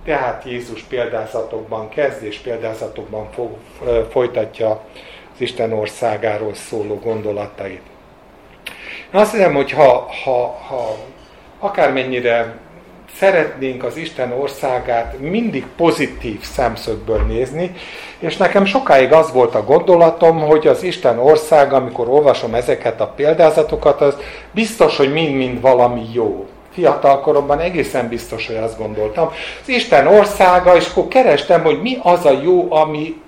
tehát 0.05 0.43
Jézus 0.45 0.81
példázatokban 0.81 1.89
kezd, 1.89 2.23
és 2.23 2.37
példázatokban 2.37 3.31
fog, 3.31 3.57
folytatja 4.09 4.69
az 5.33 5.41
Isten 5.41 5.73
országáról 5.73 6.53
szóló 6.53 6.99
gondolatait. 6.99 7.81
Én 9.13 9.19
azt 9.19 9.31
hiszem, 9.31 9.53
hogy 9.53 9.71
ha, 9.71 10.09
ha, 10.23 10.57
ha 10.67 10.97
akármennyire 11.59 12.57
szeretnénk 13.17 13.83
az 13.83 13.97
Isten 13.97 14.31
országát 14.31 15.19
mindig 15.19 15.65
pozitív 15.77 16.41
szemszögből 16.41 17.21
nézni, 17.21 17.75
és 18.19 18.37
nekem 18.37 18.65
sokáig 18.65 19.11
az 19.11 19.31
volt 19.31 19.55
a 19.55 19.63
gondolatom, 19.63 20.39
hogy 20.39 20.67
az 20.67 20.83
Isten 20.83 21.19
ország, 21.19 21.73
amikor 21.73 22.09
olvasom 22.09 22.53
ezeket 22.53 23.01
a 23.01 23.07
példázatokat, 23.15 24.01
az 24.01 24.17
biztos, 24.51 24.97
hogy 24.97 25.13
mind-mind 25.13 25.61
valami 25.61 26.05
jó. 26.13 26.45
Fiatal 26.71 27.21
koromban 27.21 27.59
egészen 27.59 28.07
biztos, 28.07 28.47
hogy 28.47 28.55
azt 28.55 28.77
gondoltam. 28.77 29.27
Az 29.61 29.69
Isten 29.69 30.07
országa, 30.07 30.75
és 30.75 30.89
akkor 30.89 31.07
kerestem, 31.07 31.63
hogy 31.63 31.81
mi 31.81 31.97
az 32.01 32.25
a 32.25 32.39
jó, 32.43 32.71
ami, 32.71 33.21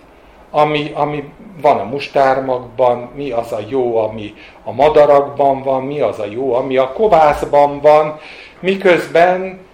ami, 0.51 0.91
ami 0.93 1.23
van 1.61 1.79
a 1.79 1.83
mustármagban, 1.83 3.09
mi 3.15 3.31
az 3.31 3.51
a 3.51 3.59
jó, 3.67 3.97
ami 3.97 4.33
a 4.63 4.71
madarakban 4.71 5.63
van, 5.63 5.83
mi 5.83 5.99
az 5.99 6.19
a 6.19 6.25
jó, 6.29 6.53
ami 6.53 6.77
a 6.77 6.91
kovászban 6.91 7.79
van, 7.81 8.19
miközben 8.59 9.65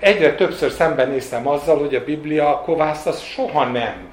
egyre 0.00 0.34
többször 0.34 0.70
szembenéztem 0.70 1.48
azzal, 1.48 1.78
hogy 1.78 1.94
a 1.94 2.04
Biblia 2.04 2.62
kovász 2.64 3.06
az 3.06 3.20
soha 3.20 3.64
nem, 3.64 4.08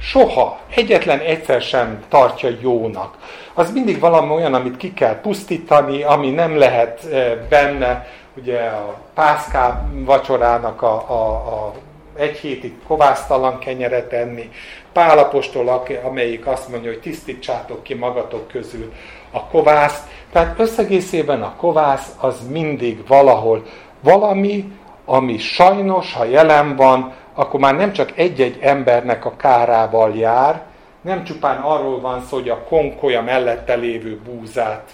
soha, 0.00 0.58
egyetlen 0.74 1.18
egyszer 1.18 1.62
sem 1.62 2.04
tartja 2.08 2.48
jónak. 2.60 3.16
Az 3.54 3.72
mindig 3.72 4.00
valami 4.00 4.32
olyan, 4.32 4.54
amit 4.54 4.76
ki 4.76 4.92
kell 4.94 5.20
pusztítani, 5.20 6.02
ami 6.02 6.30
nem 6.30 6.56
lehet 6.56 7.04
eh, 7.04 7.32
benne, 7.48 8.06
ugye 8.36 8.60
a 8.60 8.98
pászká 9.14 9.88
vacsorának 9.92 10.82
a, 10.82 11.10
a, 11.10 11.30
a 11.32 11.72
egy 12.16 12.36
hétig 12.36 12.72
kovásztalan 12.86 13.58
kenyeret 13.58 14.12
enni, 14.12 14.50
Pálapostól, 14.92 15.84
amelyik 16.04 16.46
azt 16.46 16.68
mondja, 16.68 16.90
hogy 16.90 17.00
tisztítsátok 17.00 17.82
ki 17.82 17.94
magatok 17.94 18.48
közül 18.48 18.92
a 19.30 19.44
kovászt. 19.44 20.02
Tehát 20.32 20.58
összegészében 20.58 21.42
a 21.42 21.54
kovász 21.56 22.14
az 22.20 22.48
mindig 22.50 23.06
valahol 23.06 23.62
valami, 24.00 24.72
ami 25.04 25.38
sajnos, 25.38 26.14
ha 26.14 26.24
jelen 26.24 26.76
van, 26.76 27.12
akkor 27.34 27.60
már 27.60 27.76
nem 27.76 27.92
csak 27.92 28.18
egy-egy 28.18 28.58
embernek 28.60 29.24
a 29.24 29.36
kárával 29.36 30.16
jár, 30.16 30.62
nem 31.00 31.24
csupán 31.24 31.60
arról 31.60 32.00
van 32.00 32.20
szó, 32.20 32.36
hogy 32.36 32.48
a 32.48 32.64
konkolya 32.68 33.22
mellette 33.22 33.74
lévő 33.74 34.20
búzát 34.24 34.90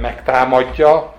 megtámadja, 0.00 1.12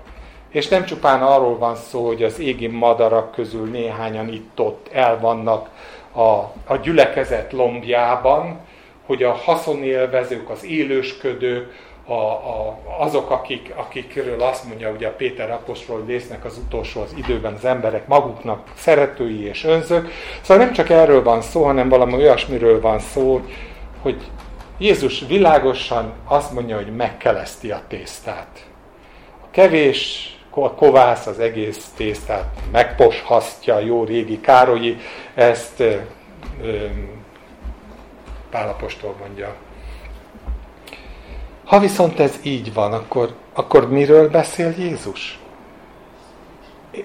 és 0.49 0.67
nem 0.67 0.85
csupán 0.85 1.21
arról 1.21 1.57
van 1.57 1.75
szó, 1.75 2.05
hogy 2.05 2.23
az 2.23 2.39
égi 2.39 2.67
madarak 2.67 3.31
közül 3.31 3.69
néhányan 3.69 4.27
itt-ott 4.27 4.89
el 4.93 5.19
vannak 5.19 5.69
a, 6.11 6.29
a 6.73 6.77
gyülekezet 6.81 7.51
lombjában, 7.51 8.59
hogy 9.05 9.23
a 9.23 9.31
haszonélvezők, 9.31 10.49
az 10.49 10.65
élősködők, 10.65 11.73
a, 12.09 12.31
a, 12.31 12.79
azok, 12.99 13.29
akik, 13.29 13.73
akikről 13.75 14.41
azt 14.41 14.63
mondja 14.63 14.91
ugye 14.91 15.07
a 15.07 15.15
Péter 15.15 15.51
apostol, 15.51 15.99
hogy 15.99 16.13
lesznek 16.13 16.45
az 16.45 16.57
utolsó 16.57 17.01
az 17.01 17.13
időben 17.15 17.53
az 17.53 17.65
emberek 17.65 18.07
maguknak 18.07 18.67
szeretői 18.75 19.45
és 19.45 19.63
önzők. 19.63 20.11
Szóval 20.41 20.65
nem 20.65 20.73
csak 20.73 20.89
erről 20.89 21.23
van 21.23 21.41
szó, 21.41 21.63
hanem 21.63 21.89
valami 21.89 22.13
olyasmiről 22.13 22.81
van 22.81 22.99
szó, 22.99 23.41
hogy 24.01 24.17
Jézus 24.77 25.23
világosan 25.27 26.13
azt 26.25 26.51
mondja, 26.53 26.75
hogy 26.75 26.95
megkeleszti 26.95 27.71
a 27.71 27.81
tésztát. 27.87 28.65
A 29.43 29.51
kevés 29.51 30.33
a 30.49 30.71
kovász 30.71 31.27
az 31.27 31.39
egész 31.39 31.91
tésztát 31.95 32.45
megposhasztja, 32.71 33.79
jó 33.79 34.03
régi 34.03 34.41
Károlyi, 34.41 34.97
ezt 35.33 35.83
Pálapostól 38.49 39.15
mondja. 39.19 39.55
Ha 41.69 41.79
viszont 41.79 42.19
ez 42.19 42.39
így 42.43 42.73
van, 42.73 42.93
akkor, 42.93 43.33
akkor 43.53 43.89
miről 43.89 44.29
beszél 44.29 44.73
Jézus? 44.77 45.39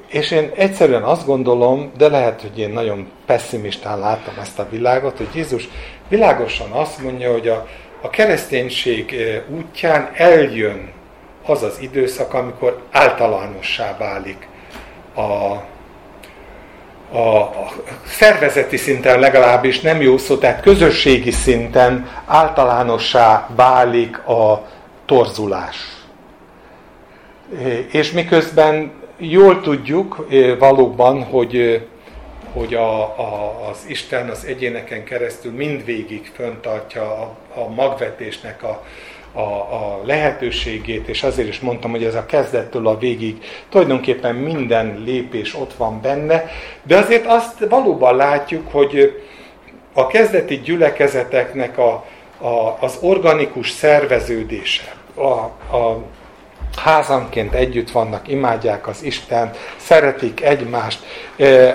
És 0.06 0.30
én 0.30 0.50
egyszerűen 0.54 1.02
azt 1.02 1.26
gondolom, 1.26 1.92
de 1.96 2.08
lehet, 2.08 2.40
hogy 2.40 2.58
én 2.58 2.70
nagyon 2.70 3.10
pessimistán 3.26 3.98
látom 3.98 4.34
ezt 4.40 4.58
a 4.58 4.68
világot, 4.70 5.16
hogy 5.16 5.28
Jézus 5.34 5.68
világosan 6.08 6.70
azt 6.70 7.02
mondja, 7.02 7.32
hogy 7.32 7.48
a, 7.48 7.66
a 8.02 8.10
kereszténység 8.10 9.14
útján 9.48 10.10
eljön 10.14 10.92
az 11.46 11.62
az 11.62 11.78
időszak, 11.80 12.34
amikor 12.34 12.82
általánossá 12.90 13.96
válik 13.96 14.48
a, 15.14 15.22
a, 17.14 17.50
szervezeti 18.06 18.76
szinten 18.76 19.20
legalábbis 19.20 19.80
nem 19.80 20.00
jó 20.00 20.18
szó, 20.18 20.36
tehát 20.36 20.60
közösségi 20.60 21.30
szinten 21.30 22.08
általánossá 22.26 23.48
válik 23.56 24.18
a 24.18 24.66
torzulás. 25.06 25.76
És 27.90 28.12
miközben 28.12 28.92
jól 29.18 29.60
tudjuk 29.60 30.26
valóban, 30.58 31.22
hogy, 31.22 31.86
hogy 32.52 32.74
a, 32.74 33.00
a, 33.02 33.60
az 33.70 33.84
Isten 33.86 34.28
az 34.28 34.44
egyéneken 34.44 35.04
keresztül 35.04 35.52
mindvégig 35.52 36.32
föntartja 36.34 37.02
a, 37.02 37.36
a 37.60 37.68
magvetésnek 37.68 38.62
a, 38.62 38.84
a, 39.34 39.40
a 39.40 40.00
lehetőségét, 40.04 41.08
és 41.08 41.22
azért 41.22 41.48
is 41.48 41.60
mondtam, 41.60 41.90
hogy 41.90 42.04
ez 42.04 42.14
a 42.14 42.26
kezdettől 42.26 42.86
a 42.86 42.98
végig 42.98 43.44
tulajdonképpen 43.68 44.34
minden 44.34 45.02
lépés 45.04 45.54
ott 45.54 45.74
van 45.74 46.00
benne, 46.00 46.44
de 46.82 46.96
azért 46.96 47.26
azt 47.26 47.66
valóban 47.68 48.16
látjuk, 48.16 48.72
hogy 48.72 49.22
a 49.92 50.06
kezdeti 50.06 50.60
gyülekezeteknek 50.60 51.78
a, 51.78 52.04
a, 52.38 52.76
az 52.80 52.98
organikus 53.00 53.70
szerveződése, 53.70 54.94
a, 55.14 55.28
a 55.76 56.02
házanként 56.76 57.54
együtt 57.54 57.90
vannak, 57.90 58.28
imádják 58.28 58.86
az 58.86 59.02
Istent, 59.02 59.56
szeretik 59.76 60.42
egymást. 60.42 61.04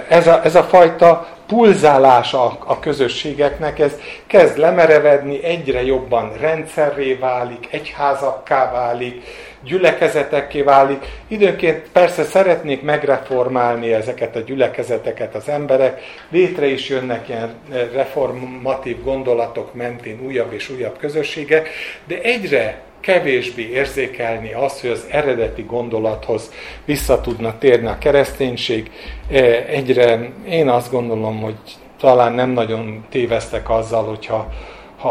Ez 0.10 0.28
a, 0.28 0.44
ez 0.44 0.56
a 0.56 0.64
fajta 0.64 1.28
pulzálás 1.50 2.34
a, 2.34 2.80
közösségeknek, 2.80 3.80
ez 3.80 3.94
kezd 4.28 4.58
lemerevedni, 4.58 5.44
egyre 5.44 5.84
jobban 5.84 6.32
rendszerré 6.40 7.14
válik, 7.14 7.68
egyházakká 7.72 8.72
válik, 8.72 9.24
gyülekezetekké 9.64 10.62
válik. 10.62 11.06
Időnként 11.28 11.88
persze 11.92 12.24
szeretnék 12.24 12.82
megreformálni 12.82 13.94
ezeket 13.94 14.36
a 14.36 14.40
gyülekezeteket 14.40 15.36
az 15.36 15.50
emberek, 15.50 16.02
létre 16.30 16.66
is 16.68 16.90
jönnek 16.90 17.30
ilyen 17.30 17.54
reformatív 17.94 19.04
gondolatok 19.04 19.74
mentén 19.74 20.20
újabb 20.26 20.54
és 20.54 20.70
újabb 20.70 20.98
közösségek, 20.98 21.70
de 22.08 22.22
egyre 22.22 22.82
kevésbé 23.00 23.70
érzékelni 23.70 24.54
azt, 24.54 24.82
hogy 24.82 24.90
az 24.90 25.06
eredeti 25.10 25.62
gondolathoz 25.62 26.52
vissza 26.86 27.22
tudna 27.22 27.58
térni 27.58 27.88
a 27.88 27.98
kereszténység. 27.98 28.92
E, 29.32 29.44
egyre 29.68 30.32
én 30.50 30.70
azt 30.70 30.92
gondolom, 30.92 31.42
hogy 31.42 31.56
talán 32.00 32.34
nem 32.34 32.50
nagyon 32.50 33.06
téveztek 33.10 33.70
azzal, 33.70 34.04
hogyha 34.04 34.52
ha 35.00 35.10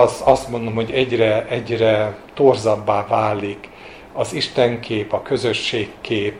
az, 0.00 0.22
azt 0.24 0.48
mondom, 0.48 0.74
hogy 0.74 0.90
egyre, 0.90 1.46
egyre 1.48 2.16
torzabbá 2.34 3.06
válik 3.08 3.68
az 4.12 4.34
Istenkép, 4.34 5.12
a 5.12 5.22
közösségkép, 5.22 6.34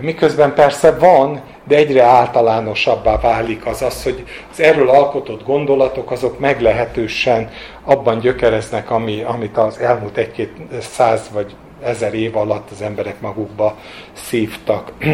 Miközben 0.00 0.54
persze 0.54 0.90
van, 0.90 1.40
de 1.64 1.76
egyre 1.76 2.02
általánosabbá 2.02 3.20
válik 3.20 3.66
az 3.66 3.82
az, 3.82 4.02
hogy 4.02 4.24
az 4.52 4.60
erről 4.60 4.88
alkotott 4.88 5.44
gondolatok 5.44 6.10
azok 6.10 6.38
meglehetősen 6.38 7.50
abban 7.84 8.18
gyökereznek, 8.18 8.90
ami, 8.90 9.22
amit 9.22 9.56
az 9.56 9.78
elmúlt 9.78 10.16
egy-két 10.16 10.52
száz 10.80 11.30
vagy 11.32 11.54
ezer 11.82 12.14
év 12.14 12.36
alatt 12.36 12.70
az 12.70 12.82
emberek 12.82 13.20
magukba 13.20 13.76
szívtak. 14.12 14.92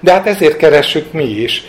De 0.00 0.12
hát 0.12 0.26
ezért 0.26 0.56
keressük 0.56 1.12
mi 1.12 1.24
is 1.24 1.62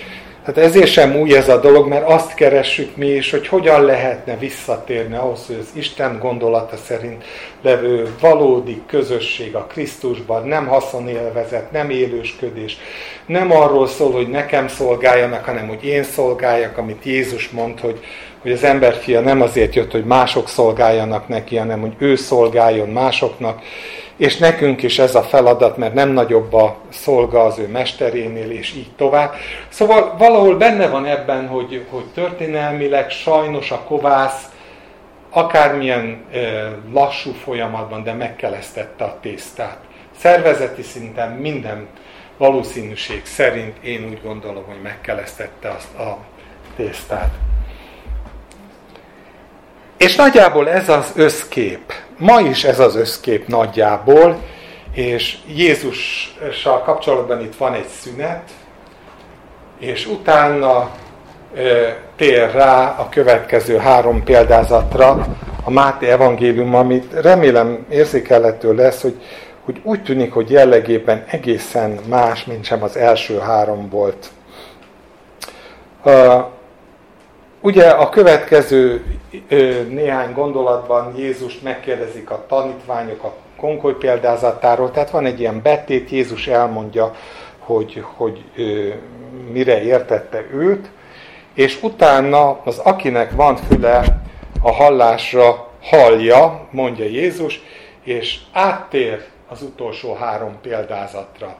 tehát 0.47 0.69
ezért 0.69 0.91
sem 0.91 1.15
új 1.15 1.35
ez 1.35 1.49
a 1.49 1.59
dolog, 1.59 1.87
mert 1.87 2.09
azt 2.09 2.33
keressük 2.33 2.95
mi 2.95 3.07
is, 3.07 3.31
hogy 3.31 3.47
hogyan 3.47 3.81
lehetne 3.81 4.37
visszatérni 4.37 5.15
ahhoz, 5.15 5.45
hogy 5.47 5.57
az 5.59 5.69
Isten 5.73 6.19
gondolata 6.19 6.77
szerint 6.77 7.23
levő 7.61 8.07
valódi 8.19 8.81
közösség 8.87 9.55
a 9.55 9.65
Krisztusban, 9.65 10.47
nem 10.47 10.67
haszonélvezet, 10.67 11.71
nem 11.71 11.89
élősködés, 11.89 12.77
nem 13.25 13.51
arról 13.51 13.87
szól, 13.87 14.11
hogy 14.11 14.29
nekem 14.29 14.67
szolgáljanak, 14.67 15.45
hanem 15.45 15.67
hogy 15.67 15.85
én 15.85 16.03
szolgáljak, 16.03 16.77
amit 16.77 17.05
Jézus 17.05 17.49
mond, 17.49 17.79
hogy, 17.79 17.99
hogy 18.41 18.51
az 18.51 18.63
emberfia 18.63 19.21
nem 19.21 19.41
azért 19.41 19.75
jött, 19.75 19.91
hogy 19.91 20.05
mások 20.05 20.49
szolgáljanak 20.49 21.27
neki, 21.27 21.55
hanem 21.55 21.79
hogy 21.79 21.93
ő 21.97 22.15
szolgáljon 22.15 22.89
másoknak, 22.89 23.61
és 24.17 24.37
nekünk 24.37 24.83
is 24.83 24.99
ez 24.99 25.15
a 25.15 25.21
feladat, 25.21 25.77
mert 25.77 25.93
nem 25.93 26.09
nagyobb 26.09 26.53
a 26.53 26.77
szolga 26.89 27.43
az 27.43 27.59
ő 27.59 27.67
mesterénél, 27.67 28.51
és 28.51 28.73
így 28.73 28.91
tovább. 28.95 29.33
Szóval 29.69 30.15
valahol 30.17 30.57
benne 30.57 30.87
van 30.87 31.05
ebben, 31.05 31.47
hogy, 31.47 31.85
hogy 31.89 32.05
történelmileg 32.13 33.09
sajnos 33.09 33.71
a 33.71 33.79
kovász 33.79 34.49
akármilyen 35.29 36.25
e, 36.31 36.39
lassú 36.93 37.31
folyamatban, 37.31 38.03
de 38.03 38.13
megkelesztette 38.13 39.03
a 39.03 39.17
tésztát. 39.21 39.77
Szervezeti 40.17 40.81
szinten 40.81 41.31
minden 41.31 41.87
valószínűség 42.37 43.25
szerint 43.25 43.77
én 43.83 44.05
úgy 44.09 44.21
gondolom, 44.23 44.63
hogy 44.65 44.81
megkelesztette 44.83 45.69
azt 45.69 45.95
a 45.97 46.17
tésztát. 46.75 47.33
És 49.97 50.15
nagyjából 50.15 50.69
ez 50.69 50.89
az 50.89 51.11
összkép. 51.15 51.93
Ma 52.17 52.39
is 52.39 52.63
ez 52.63 52.79
az 52.79 52.95
összkép 52.95 53.47
nagyjából, 53.47 54.37
és 54.91 55.37
Jézussal 55.55 56.81
kapcsolatban 56.83 57.41
itt 57.41 57.55
van 57.55 57.73
egy 57.73 57.87
szünet, 57.87 58.49
és 59.79 60.05
utána 60.05 60.91
e, 61.55 61.61
tér 62.15 62.51
rá 62.51 62.95
a 62.99 63.09
következő 63.09 63.77
három 63.77 64.23
példázatra, 64.23 65.27
a 65.63 65.69
Máté 65.69 66.07
evangélium, 66.07 66.75
amit 66.75 67.13
remélem 67.13 67.85
érzékelhető 67.89 68.73
lesz, 68.73 69.01
hogy, 69.01 69.21
hogy 69.65 69.79
úgy 69.83 70.03
tűnik, 70.03 70.33
hogy 70.33 70.49
jellegében 70.49 71.25
egészen 71.29 71.99
más, 72.09 72.45
mint 72.45 72.65
sem 72.65 72.83
az 72.83 72.97
első 72.97 73.37
három 73.39 73.89
volt. 73.89 74.29
Ugye 77.61 77.89
a 77.89 78.09
következő 78.09 79.05
néhány 79.89 80.33
gondolatban 80.33 81.13
Jézust 81.17 81.63
megkérdezik 81.63 82.29
a 82.29 82.45
tanítványok 82.47 83.23
a 83.23 83.33
konkoly 83.57 83.93
példázatáról, 83.93 84.91
tehát 84.91 85.09
van 85.09 85.25
egy 85.25 85.39
ilyen 85.39 85.61
betét, 85.61 86.09
Jézus 86.09 86.47
elmondja, 86.47 87.15
hogy, 87.57 88.03
hogy 88.15 88.43
mire 89.51 89.83
értette 89.83 90.43
őt, 90.53 90.89
és 91.53 91.83
utána 91.83 92.59
az 92.63 92.77
akinek 92.77 93.31
van 93.31 93.55
füle 93.55 94.21
a 94.61 94.71
hallásra 94.71 95.67
hallja, 95.81 96.67
mondja 96.71 97.05
Jézus, 97.05 97.61
és 98.03 98.39
áttér 98.51 99.25
az 99.47 99.61
utolsó 99.61 100.13
három 100.13 100.57
példázatra. 100.61 101.55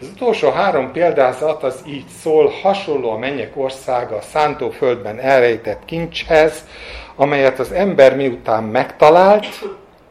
Az 0.00 0.08
utolsó 0.14 0.50
három 0.50 0.92
példázat 0.92 1.62
az 1.62 1.82
így 1.86 2.06
szól, 2.20 2.52
hasonló 2.62 3.10
a 3.10 3.18
mennyek 3.18 3.56
országa 3.56 4.16
a 4.16 4.20
szántóföldben 4.20 5.18
elrejtett 5.18 5.84
kincshez, 5.84 6.64
amelyet 7.16 7.58
az 7.58 7.72
ember 7.72 8.16
miután 8.16 8.64
megtalált, 8.64 9.46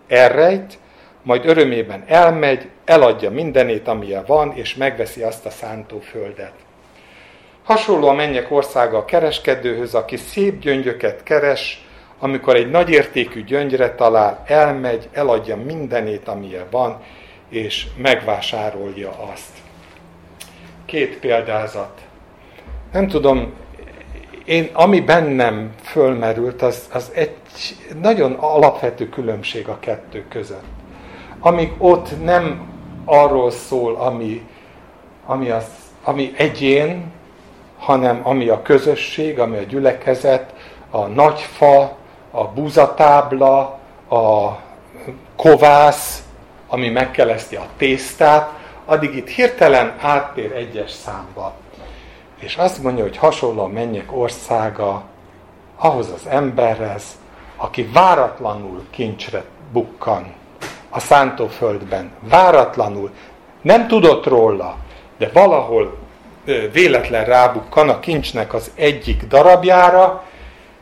elrejt, 0.08 0.78
majd 1.24 1.46
örömében 1.46 2.04
elmegy, 2.08 2.70
eladja 2.86 3.32
mindenét, 3.32 3.88
amilyen 3.88 4.24
van, 4.28 4.54
és 4.56 4.76
megveszi 4.76 5.22
azt 5.22 5.46
a 5.46 5.50
szántóföldet. 5.50 6.54
Hasonló 7.64 8.08
a 8.08 8.14
mennyek 8.14 8.52
országa 8.52 8.98
a 8.98 9.06
kereskedőhöz, 9.06 9.96
aki 9.96 10.18
szép 10.18 10.60
gyöngyöket 10.60 11.24
keres, 11.24 11.86
amikor 12.20 12.56
egy 12.56 12.70
nagyértékű 12.70 13.44
gyöngyre 13.44 13.96
talál, 13.96 14.44
elmegy, 14.46 15.10
eladja 15.14 15.56
mindenét, 15.56 16.28
amilyen 16.28 16.68
van, 16.72 17.04
és 17.50 17.88
megvásárolja 17.98 19.10
azt 19.34 19.68
két 20.90 21.20
példázat. 21.20 22.02
Nem 22.92 23.08
tudom, 23.08 23.54
én, 24.46 24.70
ami 24.74 25.02
bennem 25.02 25.74
fölmerült, 25.84 26.62
az, 26.62 26.90
az 26.94 27.12
egy 27.14 27.36
nagyon 28.02 28.34
alapvető 28.34 29.10
különbség 29.10 29.68
a 29.68 29.78
kettő 29.80 30.26
között. 30.30 30.64
Amíg 31.40 31.72
ott 31.78 32.24
nem 32.24 32.68
arról 33.06 33.52
szól, 33.52 33.96
ami, 33.96 34.48
ami, 35.26 35.50
az, 35.50 35.66
ami 36.04 36.34
egyén, 36.38 37.12
hanem 37.78 38.22
ami 38.24 38.48
a 38.48 38.62
közösség, 38.62 39.40
ami 39.40 39.58
a 39.58 39.64
gyülekezet, 39.64 40.54
a 40.90 41.06
nagyfa, 41.06 41.98
a 42.32 42.44
búzatábla, 42.44 43.80
a 44.10 44.58
kovász, 45.36 46.24
ami 46.68 46.90
megkeleszti 46.90 47.56
a 47.56 47.66
tésztát, 47.78 48.59
addig 48.90 49.16
itt 49.16 49.28
hirtelen 49.28 49.94
áttér 50.02 50.52
egyes 50.52 50.92
számba. 50.92 51.54
És 52.40 52.56
azt 52.56 52.84
mondja, 52.84 53.04
hogy 53.04 53.18
hasonló 53.18 53.64
a 53.64 53.68
mennyek 53.68 54.18
országa 54.18 55.04
ahhoz 55.78 56.12
az 56.12 56.28
emberhez, 56.28 57.04
aki 57.58 57.84
váratlanul 57.94 58.84
kincsre 58.90 59.44
bukkan 59.72 60.34
a 60.90 61.00
szántóföldben. 61.00 62.12
Váratlanul. 62.20 63.12
Nem 63.62 63.88
tudott 63.88 64.26
róla. 64.26 64.76
de 65.18 65.30
valahol 65.34 65.98
véletlen 66.72 67.26
rábukkan 67.26 67.90
a 67.90 68.00
kincsnek 68.00 68.54
az 68.54 68.72
egyik 68.76 69.24
darabjára, 69.28 70.24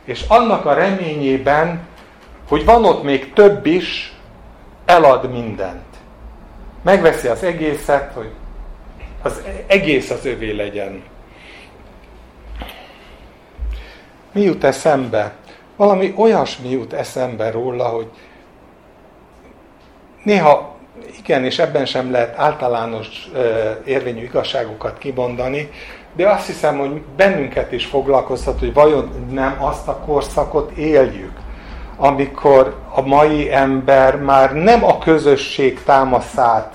és 0.04 0.24
annak 0.28 0.64
a 0.64 0.74
reményében, 0.74 1.86
hogy 2.48 2.64
van 2.64 2.84
ott 2.84 3.02
még 3.02 3.32
több 3.32 3.66
is, 3.66 4.12
elad 4.84 5.30
mindent. 5.30 5.87
Megveszi 6.88 7.28
az 7.28 7.42
egészet, 7.42 8.12
hogy 8.12 8.30
az 9.22 9.42
egész 9.66 10.10
az 10.10 10.26
övé 10.26 10.50
legyen. 10.50 11.02
Mi 14.32 14.40
jut 14.40 14.64
eszembe? 14.64 15.32
Valami 15.76 16.12
olyasmi 16.16 16.70
jut 16.70 16.92
eszembe 16.92 17.50
róla, 17.50 17.84
hogy 17.84 18.06
néha 20.24 20.76
igen, 21.18 21.44
és 21.44 21.58
ebben 21.58 21.86
sem 21.86 22.10
lehet 22.10 22.38
általános 22.38 23.30
érvényű 23.84 24.22
igazságokat 24.22 24.98
kimondani, 24.98 25.70
de 26.16 26.28
azt 26.28 26.46
hiszem, 26.46 26.78
hogy 26.78 27.00
bennünket 27.16 27.72
is 27.72 27.86
foglalkoztat, 27.86 28.58
hogy 28.58 28.72
vajon 28.72 29.26
nem 29.30 29.56
azt 29.62 29.88
a 29.88 29.96
korszakot 29.96 30.70
éljük, 30.70 31.32
amikor 32.00 32.76
a 32.94 33.00
mai 33.00 33.52
ember 33.52 34.16
már 34.16 34.54
nem 34.54 34.84
a 34.84 34.98
közösség 34.98 35.82
támaszát 35.82 36.74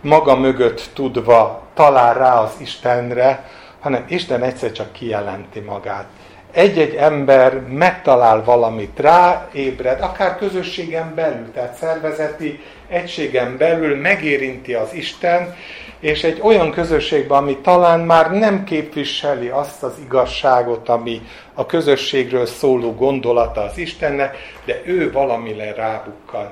maga 0.00 0.36
mögött 0.36 0.90
tudva 0.94 1.62
talál 1.74 2.14
rá 2.14 2.40
az 2.40 2.52
Istenre, 2.58 3.48
hanem 3.80 4.04
Isten 4.08 4.42
egyszer 4.42 4.72
csak 4.72 4.92
kijelenti 4.92 5.60
magát. 5.60 6.06
Egy-egy 6.52 6.94
ember 6.94 7.60
megtalál 7.60 8.44
valamit, 8.44 9.00
ráébred, 9.00 10.00
akár 10.00 10.36
közösségen 10.38 11.14
belül, 11.14 11.52
tehát 11.52 11.74
szervezeti 11.74 12.60
egységen 12.88 13.56
belül 13.56 14.00
megérinti 14.00 14.74
az 14.74 14.94
Isten, 14.94 15.54
és 16.00 16.24
egy 16.24 16.40
olyan 16.42 16.70
közösségben, 16.70 17.38
ami 17.38 17.56
talán 17.56 18.00
már 18.00 18.30
nem 18.30 18.64
képviseli 18.64 19.48
azt 19.48 19.82
az 19.82 19.92
igazságot, 20.04 20.88
ami 20.88 21.22
a 21.54 21.66
közösségről 21.66 22.46
szóló 22.46 22.94
gondolata 22.94 23.60
az 23.60 23.78
Istennek, 23.78 24.36
de 24.64 24.80
ő 24.84 25.12
valamire 25.12 25.72
rábukkan. 25.74 26.50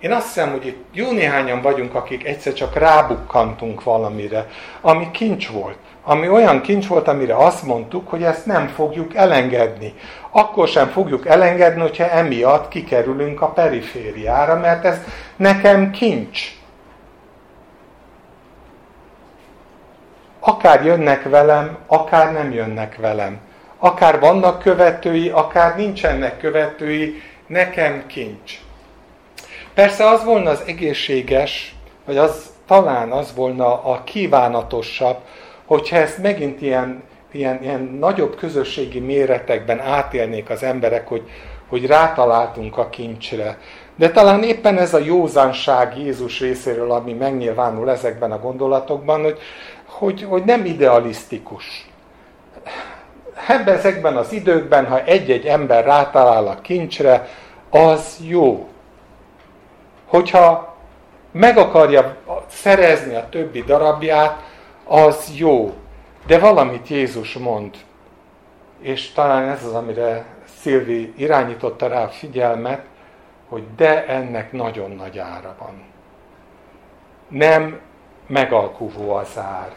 Én 0.00 0.12
azt 0.12 0.26
hiszem, 0.26 0.50
hogy 0.50 0.66
itt 0.66 0.84
jó 0.92 1.12
néhányan 1.12 1.62
vagyunk, 1.62 1.94
akik 1.94 2.26
egyszer 2.26 2.52
csak 2.52 2.74
rábukkantunk 2.78 3.82
valamire, 3.82 4.46
ami 4.80 5.10
kincs 5.10 5.48
volt. 5.48 5.76
Ami 6.04 6.28
olyan 6.28 6.60
kincs 6.60 6.86
volt, 6.86 7.08
amire 7.08 7.36
azt 7.36 7.62
mondtuk, 7.62 8.08
hogy 8.08 8.22
ezt 8.22 8.46
nem 8.46 8.66
fogjuk 8.66 9.14
elengedni. 9.14 9.94
Akkor 10.30 10.68
sem 10.68 10.88
fogjuk 10.88 11.26
elengedni, 11.26 11.80
hogyha 11.80 12.10
emiatt 12.10 12.68
kikerülünk 12.68 13.40
a 13.40 13.48
perifériára, 13.48 14.58
mert 14.58 14.84
ez 14.84 14.98
nekem 15.36 15.90
kincs. 15.90 16.57
Akár 20.40 20.84
jönnek 20.84 21.22
velem, 21.22 21.78
akár 21.86 22.32
nem 22.32 22.52
jönnek 22.52 22.96
velem. 22.96 23.38
Akár 23.78 24.20
vannak 24.20 24.62
követői, 24.62 25.28
akár 25.28 25.76
nincsenek 25.76 26.38
követői, 26.38 27.22
nekem 27.46 28.06
kincs. 28.06 28.58
Persze 29.74 30.08
az 30.08 30.24
volna 30.24 30.50
az 30.50 30.62
egészséges, 30.66 31.74
vagy 32.04 32.16
az 32.16 32.50
talán 32.66 33.10
az 33.10 33.34
volna 33.34 33.84
a 33.84 34.02
kívánatosabb, 34.04 35.16
hogyha 35.66 35.96
ezt 35.96 36.18
megint 36.18 36.62
ilyen, 36.62 37.02
ilyen, 37.32 37.62
ilyen 37.62 37.96
nagyobb 38.00 38.36
közösségi 38.36 39.00
méretekben 39.00 39.80
átélnék 39.80 40.50
az 40.50 40.62
emberek, 40.62 41.08
hogy, 41.08 41.22
hogy 41.68 41.86
rátaláltunk 41.86 42.78
a 42.78 42.88
kincsre. 42.88 43.58
De 43.96 44.10
talán 44.10 44.42
éppen 44.42 44.78
ez 44.78 44.94
a 44.94 44.98
józanság 44.98 45.98
Jézus 45.98 46.40
részéről, 46.40 46.90
ami 46.90 47.12
megnyilvánul 47.12 47.90
ezekben 47.90 48.32
a 48.32 48.40
gondolatokban, 48.40 49.22
hogy, 49.22 49.38
hogy, 49.98 50.22
hogy 50.22 50.44
nem 50.44 50.64
idealisztikus. 50.64 51.90
Ebben 53.48 53.74
ezekben 53.76 54.16
az 54.16 54.32
időkben, 54.32 54.86
ha 54.86 55.04
egy-egy 55.04 55.46
ember 55.46 55.84
rátalál 55.84 56.46
a 56.46 56.60
kincsre, 56.60 57.28
az 57.70 58.18
jó. 58.22 58.68
Hogyha 60.06 60.76
meg 61.30 61.58
akarja 61.58 62.16
szerezni 62.48 63.14
a 63.14 63.28
többi 63.28 63.62
darabját, 63.62 64.42
az 64.84 65.32
jó. 65.36 65.74
De 66.26 66.38
valamit 66.38 66.88
Jézus 66.88 67.34
mond, 67.34 67.76
és 68.80 69.12
talán 69.12 69.48
ez 69.48 69.64
az, 69.64 69.72
amire 69.72 70.24
Szilvi 70.60 71.12
irányította 71.16 71.88
rá 71.88 72.02
a 72.02 72.08
figyelmet, 72.08 72.82
hogy 73.48 73.62
de 73.76 74.06
ennek 74.06 74.52
nagyon 74.52 74.90
nagy 74.90 75.18
ára 75.18 75.56
van. 75.58 75.82
Nem 77.28 77.80
megalkuvó 78.26 79.12
az 79.12 79.38
ár. 79.38 79.72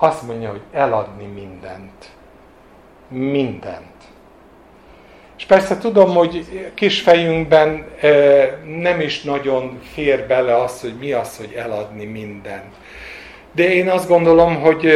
Azt 0.00 0.22
mondja, 0.22 0.50
hogy 0.50 0.60
eladni 0.72 1.26
mindent. 1.26 2.08
Mindent. 3.08 3.96
És 5.38 5.44
persze 5.44 5.78
tudom, 5.78 6.14
hogy 6.14 6.46
kis 6.74 7.00
fejünkben 7.00 7.86
nem 8.80 9.00
is 9.00 9.22
nagyon 9.22 9.80
fér 9.92 10.26
bele 10.26 10.56
az, 10.56 10.80
hogy 10.80 10.94
mi 11.00 11.12
az, 11.12 11.36
hogy 11.36 11.52
eladni 11.56 12.04
mindent. 12.04 12.74
De 13.52 13.72
én 13.72 13.88
azt 13.88 14.08
gondolom, 14.08 14.60
hogy, 14.60 14.88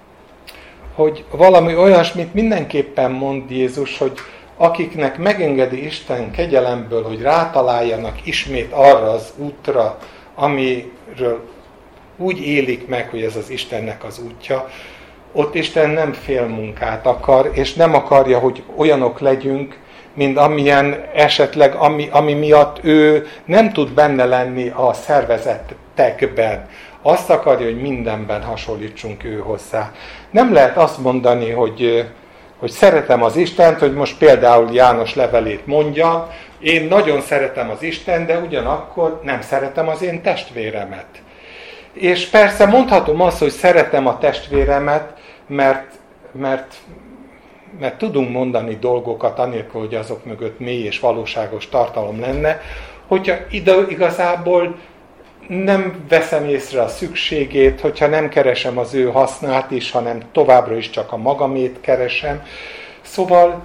hogy 0.94 1.24
valami 1.30 1.76
olyasmit 1.76 2.34
mindenképpen 2.34 3.10
mond 3.10 3.50
Jézus, 3.50 3.98
hogy 3.98 4.12
akiknek 4.56 5.18
megengedi 5.18 5.84
Isten 5.84 6.30
kegyelemből, 6.30 7.02
hogy 7.02 7.22
rátaláljanak 7.22 8.26
ismét 8.26 8.72
arra 8.72 9.10
az 9.10 9.32
útra, 9.36 9.98
amiről 10.34 11.50
úgy 12.22 12.46
élik 12.46 12.88
meg, 12.88 13.08
hogy 13.08 13.22
ez 13.22 13.36
az 13.36 13.50
Istennek 13.50 14.04
az 14.04 14.20
útja, 14.26 14.68
ott 15.32 15.54
Isten 15.54 15.90
nem 15.90 16.12
fél 16.12 16.46
munkát 16.46 17.06
akar, 17.06 17.50
és 17.52 17.74
nem 17.74 17.94
akarja, 17.94 18.38
hogy 18.38 18.62
olyanok 18.76 19.20
legyünk, 19.20 19.78
mint 20.14 20.36
amilyen 20.38 21.04
esetleg, 21.14 21.74
ami, 21.74 22.08
ami 22.10 22.34
miatt 22.34 22.78
ő 22.82 23.26
nem 23.44 23.72
tud 23.72 23.90
benne 23.92 24.24
lenni 24.24 24.68
a 24.68 24.92
szervezetekben. 24.92 26.68
Azt 27.02 27.30
akarja, 27.30 27.66
hogy 27.66 27.80
mindenben 27.80 28.42
hasonlítsunk 28.42 29.24
ő 29.24 29.38
hozzá. 29.38 29.92
Nem 30.30 30.52
lehet 30.52 30.76
azt 30.76 30.98
mondani, 30.98 31.50
hogy, 31.50 32.08
hogy 32.58 32.70
szeretem 32.70 33.22
az 33.22 33.36
Istent, 33.36 33.78
hogy 33.78 33.94
most 33.94 34.18
például 34.18 34.72
János 34.72 35.14
levelét 35.14 35.66
mondja, 35.66 36.28
én 36.60 36.84
nagyon 36.88 37.20
szeretem 37.20 37.70
az 37.70 37.82
Isten, 37.82 38.26
de 38.26 38.38
ugyanakkor 38.38 39.20
nem 39.22 39.40
szeretem 39.40 39.88
az 39.88 40.02
én 40.02 40.22
testvéremet. 40.22 41.21
És 41.92 42.26
persze 42.26 42.66
mondhatom 42.66 43.20
azt, 43.20 43.38
hogy 43.38 43.50
szeretem 43.50 44.06
a 44.06 44.18
testvéremet, 44.18 45.18
mert, 45.46 45.94
mert, 46.32 46.74
mert 47.80 47.98
tudunk 47.98 48.30
mondani 48.30 48.76
dolgokat, 48.80 49.38
anélkül, 49.38 49.80
hogy 49.80 49.94
azok 49.94 50.24
mögött 50.24 50.58
mély 50.58 50.84
és 50.84 51.00
valóságos 51.00 51.68
tartalom 51.68 52.20
lenne, 52.20 52.60
hogyha 53.06 53.34
ide 53.50 53.74
igazából 53.88 54.76
nem 55.48 56.04
veszem 56.08 56.44
észre 56.44 56.82
a 56.82 56.88
szükségét, 56.88 57.80
hogyha 57.80 58.06
nem 58.06 58.28
keresem 58.28 58.78
az 58.78 58.94
ő 58.94 59.10
hasznát 59.10 59.70
is, 59.70 59.90
hanem 59.90 60.20
továbbra 60.32 60.76
is 60.76 60.90
csak 60.90 61.12
a 61.12 61.16
magamét 61.16 61.80
keresem. 61.80 62.42
Szóval 63.00 63.62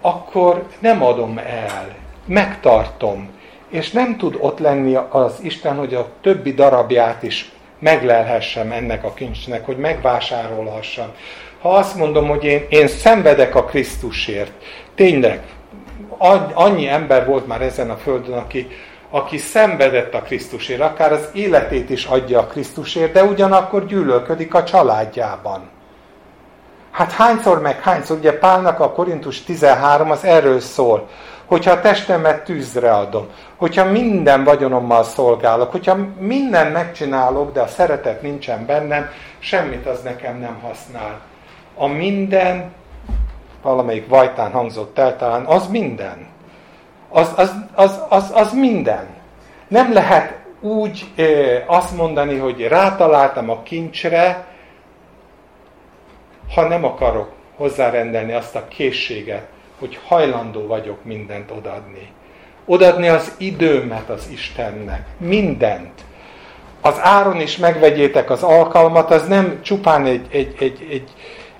akkor 0.00 0.66
nem 0.78 1.02
adom 1.02 1.38
el, 1.38 1.88
megtartom, 2.26 3.30
és 3.68 3.90
nem 3.90 4.16
tud 4.16 4.36
ott 4.38 4.58
lenni 4.58 4.94
az 5.10 5.38
Isten, 5.42 5.76
hogy 5.76 5.94
a 5.94 6.08
többi 6.20 6.52
darabját 6.52 7.22
is 7.22 7.50
meglelhessem 7.80 8.72
ennek 8.72 9.04
a 9.04 9.14
kincsnek, 9.14 9.66
hogy 9.66 9.76
megvásárolhassam. 9.76 11.12
Ha 11.60 11.74
azt 11.74 11.96
mondom, 11.96 12.28
hogy 12.28 12.44
én, 12.44 12.66
én 12.68 12.88
szenvedek 12.88 13.54
a 13.54 13.64
Krisztusért, 13.64 14.52
tényleg, 14.94 15.42
annyi 16.54 16.88
ember 16.88 17.26
volt 17.26 17.46
már 17.46 17.62
ezen 17.62 17.90
a 17.90 17.96
földön, 17.96 18.38
aki, 18.38 18.68
aki 19.10 19.38
szenvedett 19.38 20.14
a 20.14 20.22
Krisztusért, 20.22 20.80
akár 20.80 21.12
az 21.12 21.28
életét 21.32 21.90
is 21.90 22.04
adja 22.04 22.38
a 22.38 22.46
Krisztusért, 22.46 23.12
de 23.12 23.24
ugyanakkor 23.24 23.86
gyűlölködik 23.86 24.54
a 24.54 24.64
családjában. 24.64 25.70
Hát 26.90 27.12
hányszor 27.12 27.60
meg 27.60 27.80
hányszor, 27.80 28.16
ugye 28.16 28.38
Pálnak 28.38 28.80
a 28.80 28.92
Korintus 28.92 29.42
13 29.42 30.10
az 30.10 30.24
erről 30.24 30.60
szól, 30.60 31.08
hogyha 31.50 31.70
a 31.70 31.80
testemet 31.80 32.44
tűzre 32.44 32.92
adom, 32.92 33.26
hogyha 33.56 33.84
minden 33.84 34.44
vagyonommal 34.44 35.04
szolgálok, 35.04 35.70
hogyha 35.70 35.96
minden 36.18 36.72
megcsinálok, 36.72 37.52
de 37.52 37.60
a 37.60 37.66
szeretet 37.66 38.22
nincsen 38.22 38.66
bennem, 38.66 39.10
semmit 39.38 39.86
az 39.86 40.02
nekem 40.02 40.38
nem 40.38 40.58
használ. 40.62 41.20
A 41.74 41.86
minden, 41.86 42.72
valamelyik 43.62 44.08
vajtán 44.08 44.50
hangzott 44.50 44.98
el 44.98 45.16
talán, 45.16 45.44
az 45.44 45.68
minden. 45.68 46.26
Az, 47.08 47.32
az, 47.36 47.52
az, 47.74 48.00
az, 48.08 48.30
az 48.34 48.52
minden. 48.52 49.06
Nem 49.68 49.92
lehet 49.92 50.38
úgy 50.60 51.12
e, 51.16 51.24
azt 51.66 51.96
mondani, 51.96 52.38
hogy 52.38 52.60
rátaláltam 52.60 53.50
a 53.50 53.62
kincsre, 53.62 54.46
ha 56.54 56.68
nem 56.68 56.84
akarok 56.84 57.32
hozzárendelni 57.56 58.32
azt 58.32 58.56
a 58.56 58.68
készséget, 58.68 59.46
hogy 59.80 59.98
hajlandó 60.06 60.66
vagyok 60.66 61.04
mindent 61.04 61.50
odadni. 61.50 62.08
Odadni 62.64 63.08
az 63.08 63.34
időmet 63.38 64.08
az 64.08 64.28
Istennek. 64.32 65.06
Mindent. 65.18 65.90
az 66.80 66.98
áron 67.00 67.40
is 67.40 67.56
megvegyétek 67.56 68.30
az 68.30 68.42
alkalmat, 68.42 69.10
az 69.10 69.26
nem 69.26 69.62
csupán 69.62 70.06
egy, 70.06 70.26
egy, 70.30 70.54
egy, 70.58 70.86
egy, 70.90 71.10